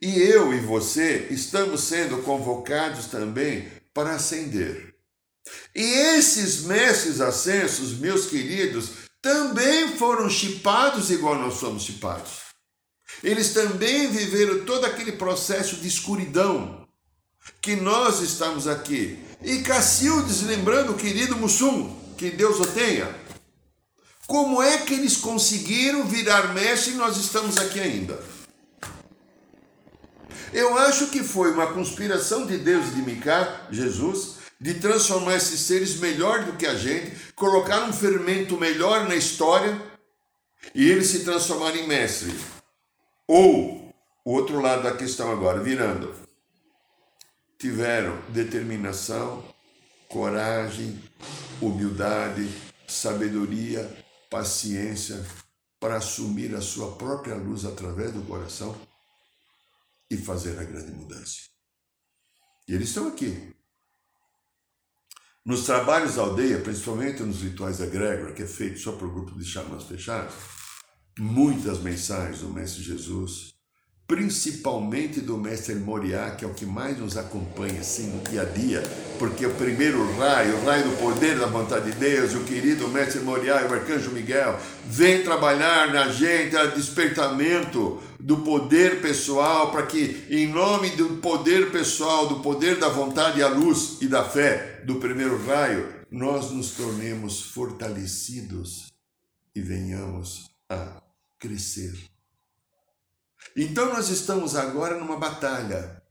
E 0.00 0.18
eu 0.18 0.52
e 0.52 0.60
você 0.60 1.28
estamos 1.30 1.82
sendo 1.82 2.22
convocados 2.22 3.06
também 3.06 3.70
para 3.92 4.14
ascender. 4.14 4.94
E 5.74 5.82
esses 5.82 6.62
mestres 6.62 7.20
ascensos, 7.20 7.98
meus 7.98 8.26
queridos, 8.26 8.90
também 9.22 9.96
foram 9.96 10.28
chipados 10.28 11.10
igual 11.10 11.36
nós 11.36 11.54
somos 11.54 11.82
chipados. 11.82 12.40
Eles 13.22 13.52
também 13.52 14.10
viveram 14.10 14.64
todo 14.64 14.86
aquele 14.86 15.12
processo 15.12 15.76
de 15.76 15.88
escuridão 15.88 16.88
que 17.60 17.76
nós 17.76 18.20
estamos 18.20 18.66
aqui. 18.66 19.18
E 19.42 19.62
Cacildes, 19.62 20.42
lembrando 20.42 20.94
querido 20.94 21.36
Mussum, 21.36 21.96
que 22.18 22.30
Deus 22.30 22.60
o 22.60 22.66
tenha, 22.66 23.08
como 24.26 24.62
é 24.62 24.78
que 24.78 24.94
eles 24.94 25.16
conseguiram 25.16 26.04
virar 26.04 26.52
mestre 26.52 26.92
e 26.92 26.96
nós 26.96 27.16
estamos 27.16 27.56
aqui 27.56 27.80
ainda? 27.80 28.22
Eu 30.52 30.76
acho 30.76 31.06
que 31.08 31.22
foi 31.22 31.52
uma 31.52 31.72
conspiração 31.72 32.46
de 32.46 32.58
Deus 32.58 32.94
de 32.94 33.02
Micá, 33.02 33.66
Jesus, 33.70 34.36
de 34.60 34.74
transformar 34.74 35.36
esses 35.36 35.60
seres 35.60 35.96
melhor 35.96 36.44
do 36.44 36.52
que 36.52 36.66
a 36.66 36.74
gente, 36.74 37.32
colocar 37.34 37.84
um 37.84 37.92
fermento 37.92 38.58
melhor 38.58 39.08
na 39.08 39.16
história 39.16 39.80
e 40.74 40.90
eles 40.90 41.06
se 41.06 41.24
transformarem 41.24 41.84
em 41.84 41.88
mestre. 41.88 42.34
Ou, 43.26 43.94
o 44.24 44.32
outro 44.32 44.60
lado 44.60 44.82
da 44.82 44.92
questão 44.92 45.32
agora, 45.32 45.60
virando, 45.60 46.14
tiveram 47.60 48.18
determinação, 48.30 49.44
coragem, 50.08 50.98
humildade, 51.60 52.48
sabedoria, 52.88 53.86
paciência 54.30 55.22
para 55.78 55.96
assumir 55.98 56.54
a 56.54 56.62
sua 56.62 56.96
própria 56.96 57.34
luz 57.34 57.66
através 57.66 58.14
do 58.14 58.22
coração 58.22 58.74
e 60.10 60.16
fazer 60.16 60.58
a 60.58 60.64
grande 60.64 60.90
mudança. 60.90 61.42
E 62.66 62.74
eles 62.74 62.88
estão 62.88 63.08
aqui. 63.08 63.54
Nos 65.44 65.64
trabalhos 65.64 66.14
da 66.14 66.22
aldeia, 66.22 66.60
principalmente 66.60 67.22
nos 67.22 67.42
rituais 67.42 67.78
da 67.78 67.86
Grégora, 67.86 68.32
que 68.32 68.42
é 68.42 68.46
feito 68.46 68.78
só 68.78 68.92
por 68.92 69.12
grupo 69.12 69.38
de 69.38 69.44
xamãs 69.44 69.84
fechados, 69.84 70.34
muitas 71.18 71.80
mensagens 71.80 72.40
do 72.40 72.48
Mestre 72.48 72.82
Jesus, 72.82 73.59
principalmente 74.10 75.20
do 75.20 75.38
Mestre 75.38 75.76
Moriá, 75.76 76.32
que 76.32 76.44
é 76.44 76.48
o 76.48 76.52
que 76.52 76.66
mais 76.66 76.98
nos 76.98 77.16
acompanha 77.16 77.78
assim 77.78 78.08
no 78.08 78.20
dia 78.28 78.42
a 78.42 78.44
dia, 78.44 78.82
porque 79.20 79.46
o 79.46 79.54
primeiro 79.54 80.04
raio, 80.16 80.56
o 80.56 80.64
raio 80.64 80.90
do 80.90 80.96
poder 80.96 81.38
da 81.38 81.46
vontade 81.46 81.92
de 81.92 81.96
Deus, 81.96 82.34
o 82.34 82.40
querido 82.40 82.88
Mestre 82.88 83.20
Moriá 83.20 83.62
e 83.62 83.66
o 83.66 83.72
Arcanjo 83.72 84.10
Miguel, 84.10 84.58
vem 84.84 85.22
trabalhar 85.22 85.92
na 85.92 86.08
gente 86.08 86.56
a 86.56 86.66
despertamento 86.66 88.02
do 88.18 88.38
poder 88.38 89.00
pessoal, 89.00 89.70
para 89.70 89.86
que, 89.86 90.26
em 90.28 90.48
nome 90.48 90.90
do 90.90 91.10
poder 91.18 91.70
pessoal, 91.70 92.26
do 92.26 92.40
poder 92.40 92.80
da 92.80 92.88
vontade, 92.88 93.40
a 93.40 93.48
luz 93.48 93.98
e 94.00 94.08
da 94.08 94.24
fé 94.24 94.82
do 94.84 94.96
primeiro 94.96 95.40
raio, 95.46 95.86
nós 96.10 96.50
nos 96.50 96.72
tornemos 96.72 97.42
fortalecidos 97.42 98.86
e 99.54 99.60
venhamos 99.60 100.50
a 100.68 101.00
crescer 101.38 102.09
então 103.64 103.92
nós 103.92 104.08
estamos 104.08 104.56
agora 104.56 104.98
numa 104.98 105.18
batalha. 105.18 106.02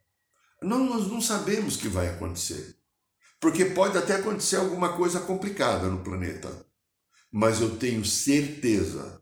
Não, 0.61 0.83
nós 0.83 1.07
não 1.07 1.21
sabemos 1.21 1.75
o 1.75 1.79
que 1.79 1.87
vai 1.87 2.07
acontecer. 2.09 2.75
Porque 3.39 3.65
pode 3.65 3.97
até 3.97 4.15
acontecer 4.15 4.57
alguma 4.57 4.95
coisa 4.97 5.21
complicada 5.21 5.87
no 5.87 6.03
planeta. 6.03 6.65
Mas 7.31 7.61
eu 7.61 7.77
tenho 7.77 8.03
certeza 8.03 9.21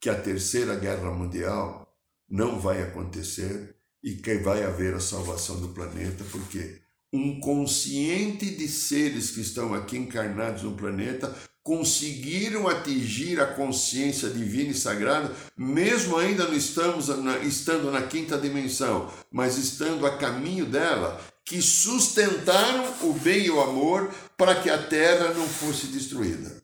que 0.00 0.10
a 0.10 0.20
terceira 0.20 0.76
guerra 0.76 1.10
mundial 1.10 1.84
não 2.28 2.60
vai 2.60 2.82
acontecer 2.82 3.74
e 4.02 4.16
que 4.16 4.36
vai 4.36 4.62
haver 4.62 4.92
a 4.94 5.00
salvação 5.00 5.58
do 5.60 5.68
planeta, 5.70 6.22
porque 6.30 6.83
um 7.14 7.38
consciente 7.38 8.50
de 8.50 8.66
seres 8.66 9.30
que 9.30 9.40
estão 9.40 9.72
aqui 9.72 9.96
encarnados 9.96 10.64
no 10.64 10.72
planeta 10.72 11.32
conseguiram 11.62 12.68
atingir 12.68 13.40
a 13.40 13.46
consciência 13.46 14.28
divina 14.28 14.72
e 14.72 14.74
sagrada, 14.74 15.32
mesmo 15.56 16.16
ainda 16.16 16.48
não 16.48 16.54
estamos 16.54 17.06
na, 17.08 17.38
estando 17.38 17.90
na 17.92 18.02
quinta 18.02 18.36
dimensão, 18.36 19.08
mas 19.30 19.56
estando 19.56 20.04
a 20.04 20.18
caminho 20.18 20.66
dela, 20.66 21.20
que 21.44 21.62
sustentaram 21.62 22.92
o 23.02 23.12
bem 23.12 23.44
e 23.44 23.50
o 23.50 23.60
amor 23.60 24.12
para 24.36 24.56
que 24.56 24.68
a 24.68 24.76
terra 24.76 25.32
não 25.32 25.46
fosse 25.46 25.86
destruída. 25.86 26.62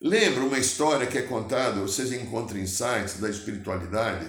Lembra 0.00 0.44
uma 0.44 0.58
história 0.58 1.06
que 1.06 1.18
é 1.18 1.22
contada, 1.22 1.80
vocês 1.80 2.12
encontram 2.12 2.60
em 2.60 2.66
sites 2.66 3.18
da 3.18 3.28
espiritualidade, 3.28 4.26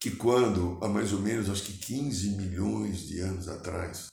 que 0.00 0.16
quando, 0.16 0.82
há 0.82 0.88
mais 0.88 1.12
ou 1.12 1.20
menos, 1.20 1.50
acho 1.50 1.62
que 1.62 1.76
15 1.76 2.30
milhões 2.30 3.06
de 3.06 3.20
anos 3.20 3.48
atrás, 3.48 4.08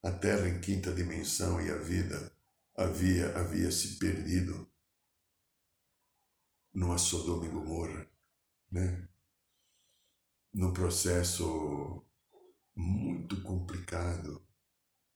a 0.00 0.12
Terra 0.12 0.48
em 0.48 0.60
quinta 0.60 0.94
dimensão 0.94 1.60
e 1.60 1.72
a 1.72 1.76
vida 1.76 2.32
havia, 2.76 3.36
havia 3.36 3.72
se 3.72 3.98
perdido 3.98 4.72
numa 6.72 6.98
Sodoma 6.98 7.46
e 7.46 7.48
Gomorra, 7.48 8.08
né? 8.70 9.08
num 10.52 10.72
processo 10.72 12.06
muito 12.76 13.42
complicado 13.42 14.40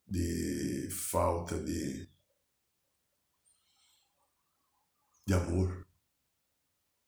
de 0.05 0.89
falta 0.91 1.63
de, 1.63 2.11
de 5.25 5.35
amor. 5.35 5.87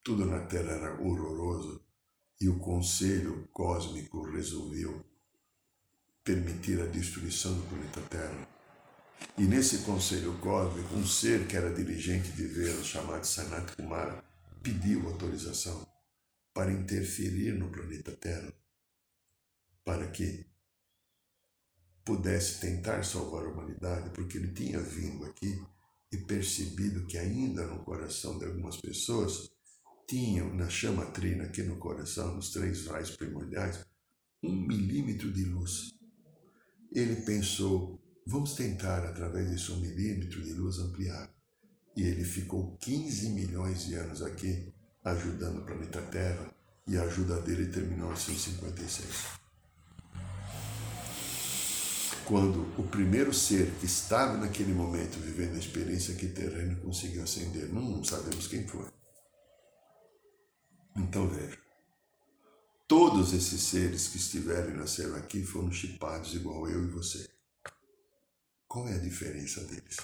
Tudo 0.00 0.24
na 0.24 0.46
Terra 0.46 0.72
era 0.72 1.02
horroroso 1.02 1.89
e 2.40 2.48
o 2.48 2.58
Conselho 2.58 3.46
Cósmico 3.52 4.22
resolveu 4.22 5.04
permitir 6.24 6.80
a 6.80 6.86
destruição 6.86 7.54
do 7.54 7.62
planeta 7.68 8.00
Terra. 8.02 8.48
E 9.36 9.42
nesse 9.42 9.78
Conselho 9.78 10.38
Cósmico, 10.38 10.94
um 10.94 11.06
ser 11.06 11.46
que 11.46 11.56
era 11.56 11.72
dirigente 11.72 12.30
de 12.32 12.46
Vênus, 12.46 12.86
chamado 12.86 13.24
Sanat 13.24 13.76
Kumara, 13.76 14.24
pediu 14.62 15.06
autorização 15.06 15.86
para 16.54 16.72
interferir 16.72 17.52
no 17.52 17.70
planeta 17.70 18.12
Terra, 18.12 18.52
para 19.84 20.06
que 20.08 20.46
pudesse 22.04 22.60
tentar 22.60 23.04
salvar 23.04 23.44
a 23.44 23.48
humanidade, 23.48 24.10
porque 24.10 24.38
ele 24.38 24.52
tinha 24.52 24.80
vindo 24.80 25.26
aqui 25.26 25.62
e 26.10 26.16
percebido 26.16 27.06
que 27.06 27.18
ainda 27.18 27.66
no 27.66 27.84
coração 27.84 28.38
de 28.38 28.46
algumas 28.46 28.76
pessoas 28.78 29.50
tinham 30.10 30.52
na 30.56 30.68
chama 30.68 31.06
trina 31.06 31.44
aqui 31.44 31.62
no 31.62 31.76
coração, 31.76 32.34
nos 32.34 32.50
três 32.50 32.84
raios 32.88 33.12
primordiais, 33.12 33.86
um 34.42 34.50
milímetro 34.50 35.30
de 35.30 35.44
luz. 35.44 35.94
Ele 36.92 37.22
pensou, 37.22 38.02
vamos 38.26 38.54
tentar 38.54 39.04
através 39.04 39.48
desse 39.48 39.70
um 39.70 39.76
milímetro 39.76 40.42
de 40.42 40.52
luz 40.52 40.80
ampliar. 40.80 41.32
E 41.96 42.02
ele 42.02 42.24
ficou 42.24 42.76
15 42.78 43.30
milhões 43.30 43.86
de 43.86 43.94
anos 43.94 44.20
aqui 44.20 44.72
ajudando 45.04 45.60
o 45.60 45.64
planeta 45.64 46.02
Terra 46.02 46.52
e 46.88 46.96
a 46.96 47.04
ajuda 47.04 47.40
dele 47.42 47.66
terminou 47.66 48.12
em 48.12 48.16
1956 48.16 49.38
quando 52.24 52.64
o 52.78 52.84
primeiro 52.84 53.34
ser 53.34 53.72
que 53.80 53.86
estava 53.86 54.36
naquele 54.36 54.72
momento 54.72 55.18
vivendo 55.18 55.56
a 55.56 55.58
experiência 55.58 56.14
aqui 56.14 56.28
terrena 56.28 56.76
conseguiu 56.76 57.24
ascender. 57.24 57.68
Não, 57.72 57.82
não 57.82 58.04
sabemos 58.04 58.46
quem 58.46 58.64
foi. 58.68 58.86
Então 61.00 61.28
veja, 61.28 61.58
todos 62.86 63.32
esses 63.32 63.60
seres 63.62 64.08
que 64.08 64.18
estiveram 64.18 64.70
e 64.70 64.76
nasceram 64.76 65.16
aqui 65.16 65.44
foram 65.44 65.72
chipados 65.72 66.34
igual 66.34 66.68
eu 66.68 66.84
e 66.84 66.90
você. 66.90 67.28
Qual 68.68 68.86
é 68.88 68.94
a 68.94 69.00
diferença 69.00 69.64
deles? 69.64 69.96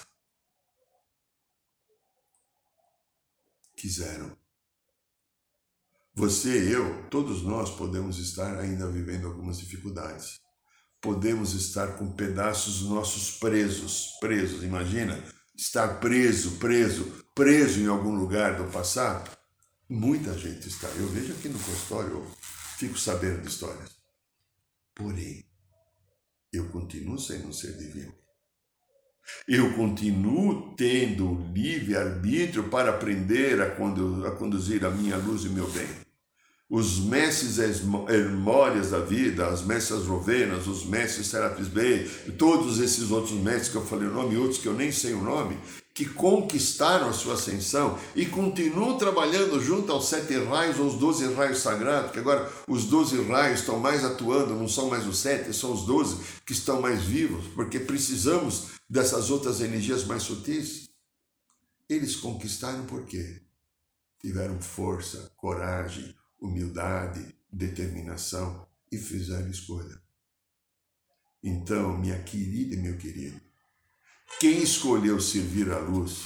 Quiseram. 3.75 4.35
Você, 6.15 6.75
eu, 6.75 7.07
todos 7.09 7.43
nós 7.43 7.69
podemos 7.75 8.17
estar 8.17 8.59
ainda 8.59 8.89
vivendo 8.89 9.27
algumas 9.27 9.59
dificuldades 9.59 10.41
podemos 11.01 11.53
estar 11.53 11.97
com 11.97 12.11
pedaços 12.11 12.81
nossos 12.81 13.31
presos, 13.39 14.17
presos, 14.19 14.63
imagina, 14.63 15.21
estar 15.55 15.99
preso, 15.99 16.57
preso, 16.57 17.25
preso 17.33 17.79
em 17.79 17.87
algum 17.87 18.15
lugar 18.15 18.57
do 18.57 18.71
passado. 18.71 19.36
Muita 19.89 20.37
gente 20.37 20.67
está. 20.67 20.87
Eu 20.89 21.07
vejo 21.07 21.33
aqui 21.33 21.47
no 21.47 21.59
consultório, 21.59 22.11
eu 22.11 22.31
fico 22.77 22.97
sabendo 22.97 23.41
de 23.41 23.47
histórias. 23.47 23.97
Porém, 24.93 25.45
eu 26.51 26.67
continuo 26.69 27.17
sendo 27.17 27.47
um 27.47 27.53
ser 27.53 27.77
divino. 27.77 28.13
Eu 29.47 29.75
continuo 29.75 30.75
tendo 30.75 31.51
livre-arbítrio 31.53 32.69
para 32.69 32.91
aprender 32.91 33.61
a, 33.61 33.71
conduzir 34.31 34.85
a 34.85 34.89
minha 34.89 35.17
luz 35.17 35.43
e 35.43 35.49
meu 35.49 35.69
bem 35.71 35.87
os 36.69 36.99
mestres 36.99 37.59
hermórias 38.09 38.91
da 38.91 38.99
vida, 38.99 39.47
as 39.47 39.63
mestres 39.63 40.05
rovenas, 40.05 40.67
os 40.67 40.85
mestres 40.85 41.27
Serapis 41.27 41.67
Bey, 41.67 42.05
todos 42.37 42.79
esses 42.79 43.09
outros 43.09 43.39
mestres 43.39 43.69
que 43.69 43.77
eu 43.77 43.85
falei 43.85 44.07
o 44.07 44.13
nome, 44.13 44.35
outros 44.35 44.59
que 44.59 44.67
eu 44.67 44.73
nem 44.73 44.91
sei 44.91 45.13
o 45.13 45.23
nome, 45.23 45.57
que 45.97 46.05
conquistaram 46.05 47.09
a 47.09 47.11
sua 47.11 47.33
ascensão 47.33 47.97
e 48.15 48.23
continuam 48.23 48.99
trabalhando 48.99 49.59
junto 49.59 49.91
aos 49.91 50.07
sete 50.07 50.37
raios, 50.37 50.77
aos 50.77 50.93
doze 50.93 51.25
raios 51.33 51.57
sagrados, 51.57 52.11
que 52.11 52.19
agora 52.19 52.53
os 52.67 52.85
doze 52.85 53.19
raios 53.23 53.61
estão 53.61 53.79
mais 53.79 54.05
atuando, 54.05 54.53
não 54.53 54.67
são 54.67 54.91
mais 54.91 55.07
os 55.07 55.17
sete, 55.17 55.51
são 55.55 55.73
os 55.73 55.87
doze 55.87 56.23
que 56.45 56.53
estão 56.53 56.79
mais 56.79 57.01
vivos, 57.01 57.47
porque 57.55 57.79
precisamos 57.79 58.67
dessas 58.87 59.31
outras 59.31 59.59
energias 59.59 60.05
mais 60.05 60.21
sutis. 60.21 60.87
Eles 61.89 62.15
conquistaram 62.15 62.85
por 62.85 63.03
quê? 63.03 63.41
Tiveram 64.21 64.61
força, 64.61 65.31
coragem, 65.35 66.15
humildade, 66.39 67.35
determinação 67.51 68.67
e 68.91 68.99
fizeram 68.99 69.49
escolha. 69.49 69.99
Então, 71.41 71.97
minha 71.97 72.21
querida 72.21 72.75
e 72.75 72.77
meu 72.77 72.97
querido, 72.97 73.46
quem 74.39 74.61
escolheu 74.61 75.19
servir 75.19 75.71
a 75.71 75.79
luz, 75.79 76.21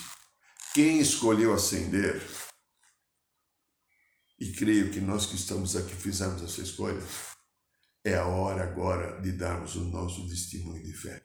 quem 0.73 0.99
escolheu 0.99 1.53
acender, 1.53 2.21
e 4.39 4.51
creio 4.51 4.91
que 4.91 4.99
nós 4.99 5.25
que 5.25 5.35
estamos 5.35 5.75
aqui 5.75 5.93
fizemos 5.95 6.41
essa 6.41 6.61
escolha, 6.61 7.01
é 8.03 8.15
a 8.15 8.25
hora 8.25 8.63
agora 8.63 9.21
de 9.21 9.31
darmos 9.31 9.75
o 9.75 9.85
nosso 9.85 10.27
testemunho 10.27 10.83
de 10.83 10.93
fé. 10.93 11.23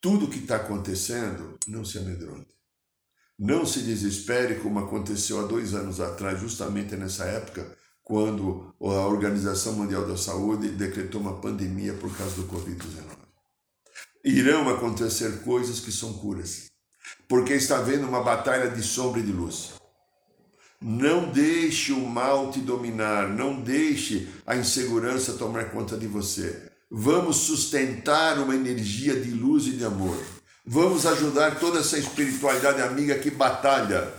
Tudo 0.00 0.28
que 0.28 0.38
está 0.38 0.56
acontecendo, 0.56 1.58
não 1.66 1.84
se 1.84 1.98
amedronte. 1.98 2.54
Não 3.38 3.66
se 3.66 3.82
desespere 3.82 4.60
como 4.60 4.78
aconteceu 4.78 5.40
há 5.40 5.46
dois 5.46 5.74
anos 5.74 6.00
atrás, 6.00 6.40
justamente 6.40 6.96
nessa 6.96 7.24
época, 7.24 7.76
quando 8.02 8.74
a 8.80 9.06
Organização 9.06 9.74
Mundial 9.74 10.08
da 10.08 10.16
Saúde 10.16 10.70
decretou 10.70 11.20
uma 11.20 11.40
pandemia 11.40 11.94
por 11.94 12.16
causa 12.16 12.36
do 12.36 12.48
Covid-19. 12.48 13.17
Irão 14.24 14.68
acontecer 14.68 15.42
coisas 15.42 15.78
que 15.78 15.92
são 15.92 16.12
curas, 16.14 16.66
porque 17.28 17.54
está 17.54 17.78
havendo 17.78 18.06
uma 18.06 18.22
batalha 18.22 18.68
de 18.68 18.82
sombra 18.82 19.20
e 19.20 19.22
de 19.22 19.32
luz. 19.32 19.74
Não 20.80 21.30
deixe 21.30 21.92
o 21.92 22.00
mal 22.00 22.50
te 22.50 22.60
dominar, 22.60 23.28
não 23.28 23.60
deixe 23.60 24.28
a 24.46 24.56
insegurança 24.56 25.34
tomar 25.34 25.70
conta 25.70 25.96
de 25.96 26.06
você. 26.06 26.70
Vamos 26.90 27.36
sustentar 27.36 28.38
uma 28.38 28.54
energia 28.54 29.14
de 29.20 29.30
luz 29.30 29.66
e 29.66 29.72
de 29.72 29.84
amor. 29.84 30.16
Vamos 30.64 31.06
ajudar 31.06 31.58
toda 31.58 31.80
essa 31.80 31.98
espiritualidade 31.98 32.80
amiga 32.82 33.18
que 33.18 33.30
batalha 33.30 34.12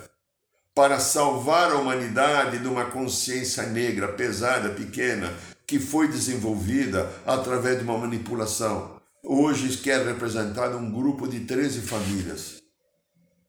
para 0.74 1.00
salvar 1.00 1.72
a 1.72 1.78
humanidade 1.78 2.60
de 2.60 2.68
uma 2.68 2.86
consciência 2.86 3.64
negra, 3.64 4.08
pesada, 4.10 4.70
pequena, 4.70 5.34
que 5.68 5.78
foi 5.80 6.08
desenvolvida 6.08 7.12
através 7.26 7.78
de 7.78 7.84
uma 7.84 7.97
manipulação. 7.97 8.99
Hoje 9.24 9.78
quer 9.78 10.05
representar 10.05 10.74
um 10.76 10.89
grupo 10.89 11.28
de 11.28 11.41
13 11.41 11.82
famílias 11.82 12.61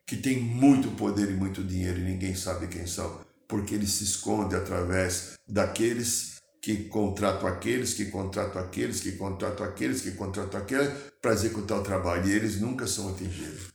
que 0.05 0.17
tem 0.17 0.41
muito 0.41 0.91
poder 0.97 1.31
e 1.31 1.35
muito 1.35 1.63
dinheiro 1.63 2.01
e 2.01 2.05
ninguém 2.05 2.35
sabe 2.35 2.67
quem 2.67 2.87
são, 2.89 3.21
porque 3.47 3.77
eles 3.77 3.91
se 3.91 4.03
escondem 4.03 4.59
através 4.59 5.39
daqueles 5.49 6.41
que 6.61 6.85
contratam 6.85 7.49
aqueles, 7.49 7.95
que 7.95 8.07
contratam 8.07 8.61
aqueles, 8.61 9.01
que 9.01 9.13
contratam 9.13 9.65
aqueles, 9.65 10.01
que 10.01 10.11
contratam 10.11 10.61
aqueles, 10.61 10.91
para 11.23 11.33
executar 11.33 11.79
o 11.79 11.85
trabalho. 11.85 12.29
E 12.29 12.33
eles 12.33 12.61
nunca 12.61 12.89
são 12.89 13.09
atingidos. 13.09 13.73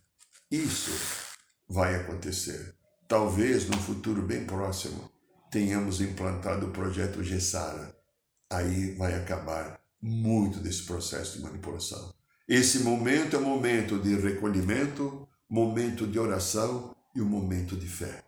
Isso 0.51 0.91
vai 1.67 1.95
acontecer. 1.95 2.75
Talvez 3.07 3.69
no 3.69 3.77
futuro 3.77 4.21
bem 4.21 4.45
próximo 4.45 5.09
tenhamos 5.49 6.01
implantado 6.01 6.67
o 6.67 6.71
projeto 6.71 7.23
Gessara. 7.23 7.95
Aí 8.51 8.93
vai 8.95 9.15
acabar 9.15 9.84
muito 10.05 10.59
desse 10.59 10.83
processo 10.83 11.37
de 11.37 11.43
manipulação. 11.43 12.13
Esse 12.47 12.79
momento 12.79 13.35
é 13.35 13.39
momento 13.39 13.97
de 13.97 14.15
recolhimento, 14.15 15.27
momento 15.49 16.05
de 16.05 16.19
oração 16.19 16.95
e 17.15 17.21
um 17.21 17.25
momento 17.25 17.75
de 17.75 17.87
fé. 17.87 18.23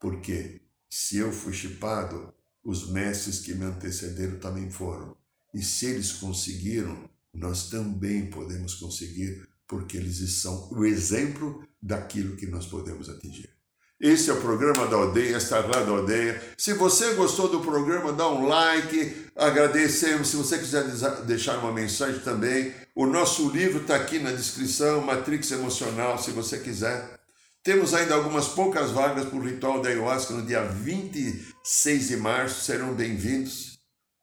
Porque 0.00 0.60
se 0.88 1.16
eu 1.16 1.32
fui 1.32 1.52
chipado, 1.52 2.32
os 2.62 2.90
mestres 2.90 3.40
que 3.40 3.54
me 3.54 3.64
antecederam 3.64 4.38
também 4.38 4.70
foram. 4.70 5.16
E 5.52 5.62
se 5.62 5.86
eles 5.86 6.12
conseguiram, 6.12 7.10
nós 7.34 7.68
também 7.70 8.30
podemos 8.30 8.76
conseguir, 8.76 9.48
porque 9.66 9.96
eles 9.96 10.18
são 10.34 10.68
o 10.70 10.84
exemplo 10.84 11.66
daquilo 11.82 12.36
que 12.36 12.46
nós 12.46 12.66
podemos 12.66 13.08
atingir. 13.08 13.55
Esse 13.98 14.28
é 14.28 14.34
o 14.34 14.40
programa 14.42 14.86
da 14.88 14.96
aldeia, 14.96 15.36
esta 15.36 15.56
é 15.56 15.62
da 15.62 15.90
aldeia. 15.90 16.42
Se 16.58 16.74
você 16.74 17.14
gostou 17.14 17.48
do 17.48 17.60
programa, 17.60 18.12
dá 18.12 18.28
um 18.28 18.46
like, 18.46 19.26
agradecemos. 19.34 20.28
Se 20.28 20.36
você 20.36 20.58
quiser 20.58 20.84
deixar 21.24 21.56
uma 21.58 21.72
mensagem 21.72 22.20
também, 22.20 22.74
o 22.94 23.06
nosso 23.06 23.48
livro 23.48 23.80
está 23.80 23.96
aqui 23.96 24.18
na 24.18 24.32
descrição, 24.32 25.00
Matrix 25.00 25.50
Emocional, 25.50 26.18
se 26.18 26.30
você 26.30 26.58
quiser. 26.58 27.18
Temos 27.64 27.94
ainda 27.94 28.14
algumas 28.14 28.48
poucas 28.48 28.90
vagas 28.90 29.24
para 29.24 29.38
o 29.38 29.42
ritual 29.42 29.80
da 29.80 29.88
ayahuasca 29.88 30.34
no 30.34 30.42
dia 30.44 30.62
26 30.62 32.08
de 32.08 32.16
março. 32.18 32.66
Serão 32.66 32.92
bem-vindos 32.92 33.78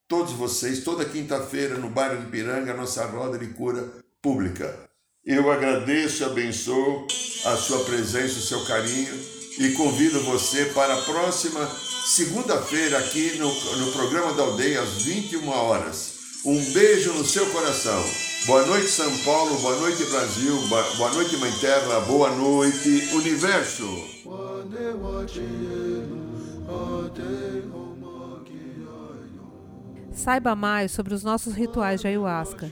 todos 0.07 0.34
vocês, 0.34 0.84
toda 0.84 1.03
quinta-feira 1.03 1.80
no 1.80 1.89
bairro 1.89 2.24
de 2.24 2.30
Piranga, 2.30 2.76
nossa 2.76 3.03
roda 3.07 3.39
de 3.39 3.47
cura 3.47 3.91
pública. 4.21 4.78
Eu 5.26 5.51
agradeço 5.51 6.21
e 6.21 6.26
abençoo 6.26 7.07
a 7.45 7.57
sua 7.57 7.84
presença, 7.86 8.38
o 8.38 8.43
seu 8.43 8.63
carinho 8.65 9.42
e 9.57 9.69
convido 9.71 10.21
você 10.21 10.65
para 10.65 10.93
a 10.93 11.01
próxima 11.01 11.69
segunda-feira 12.05 12.97
aqui 12.97 13.37
no, 13.37 13.47
no 13.77 13.91
programa 13.91 14.33
da 14.33 14.43
aldeia 14.43 14.81
às 14.81 15.03
21 15.03 15.47
horas. 15.49 16.13
Um 16.45 16.59
beijo 16.73 17.13
no 17.13 17.23
seu 17.23 17.45
coração. 17.47 18.03
Boa 18.45 18.65
noite, 18.65 18.87
São 18.87 19.17
Paulo. 19.19 19.57
Boa 19.59 19.77
noite, 19.77 20.03
Brasil. 20.05 20.57
Boa 20.97 21.13
noite, 21.13 21.37
Mãe 21.37 21.51
Terra. 21.61 22.01
Boa 22.01 22.29
noite, 22.31 23.09
Universo. 23.13 23.87
Saiba 30.11 30.55
mais 30.55 30.91
sobre 30.91 31.13
os 31.13 31.23
nossos 31.23 31.53
rituais 31.53 32.01
de 32.01 32.07
ayahuasca, 32.07 32.71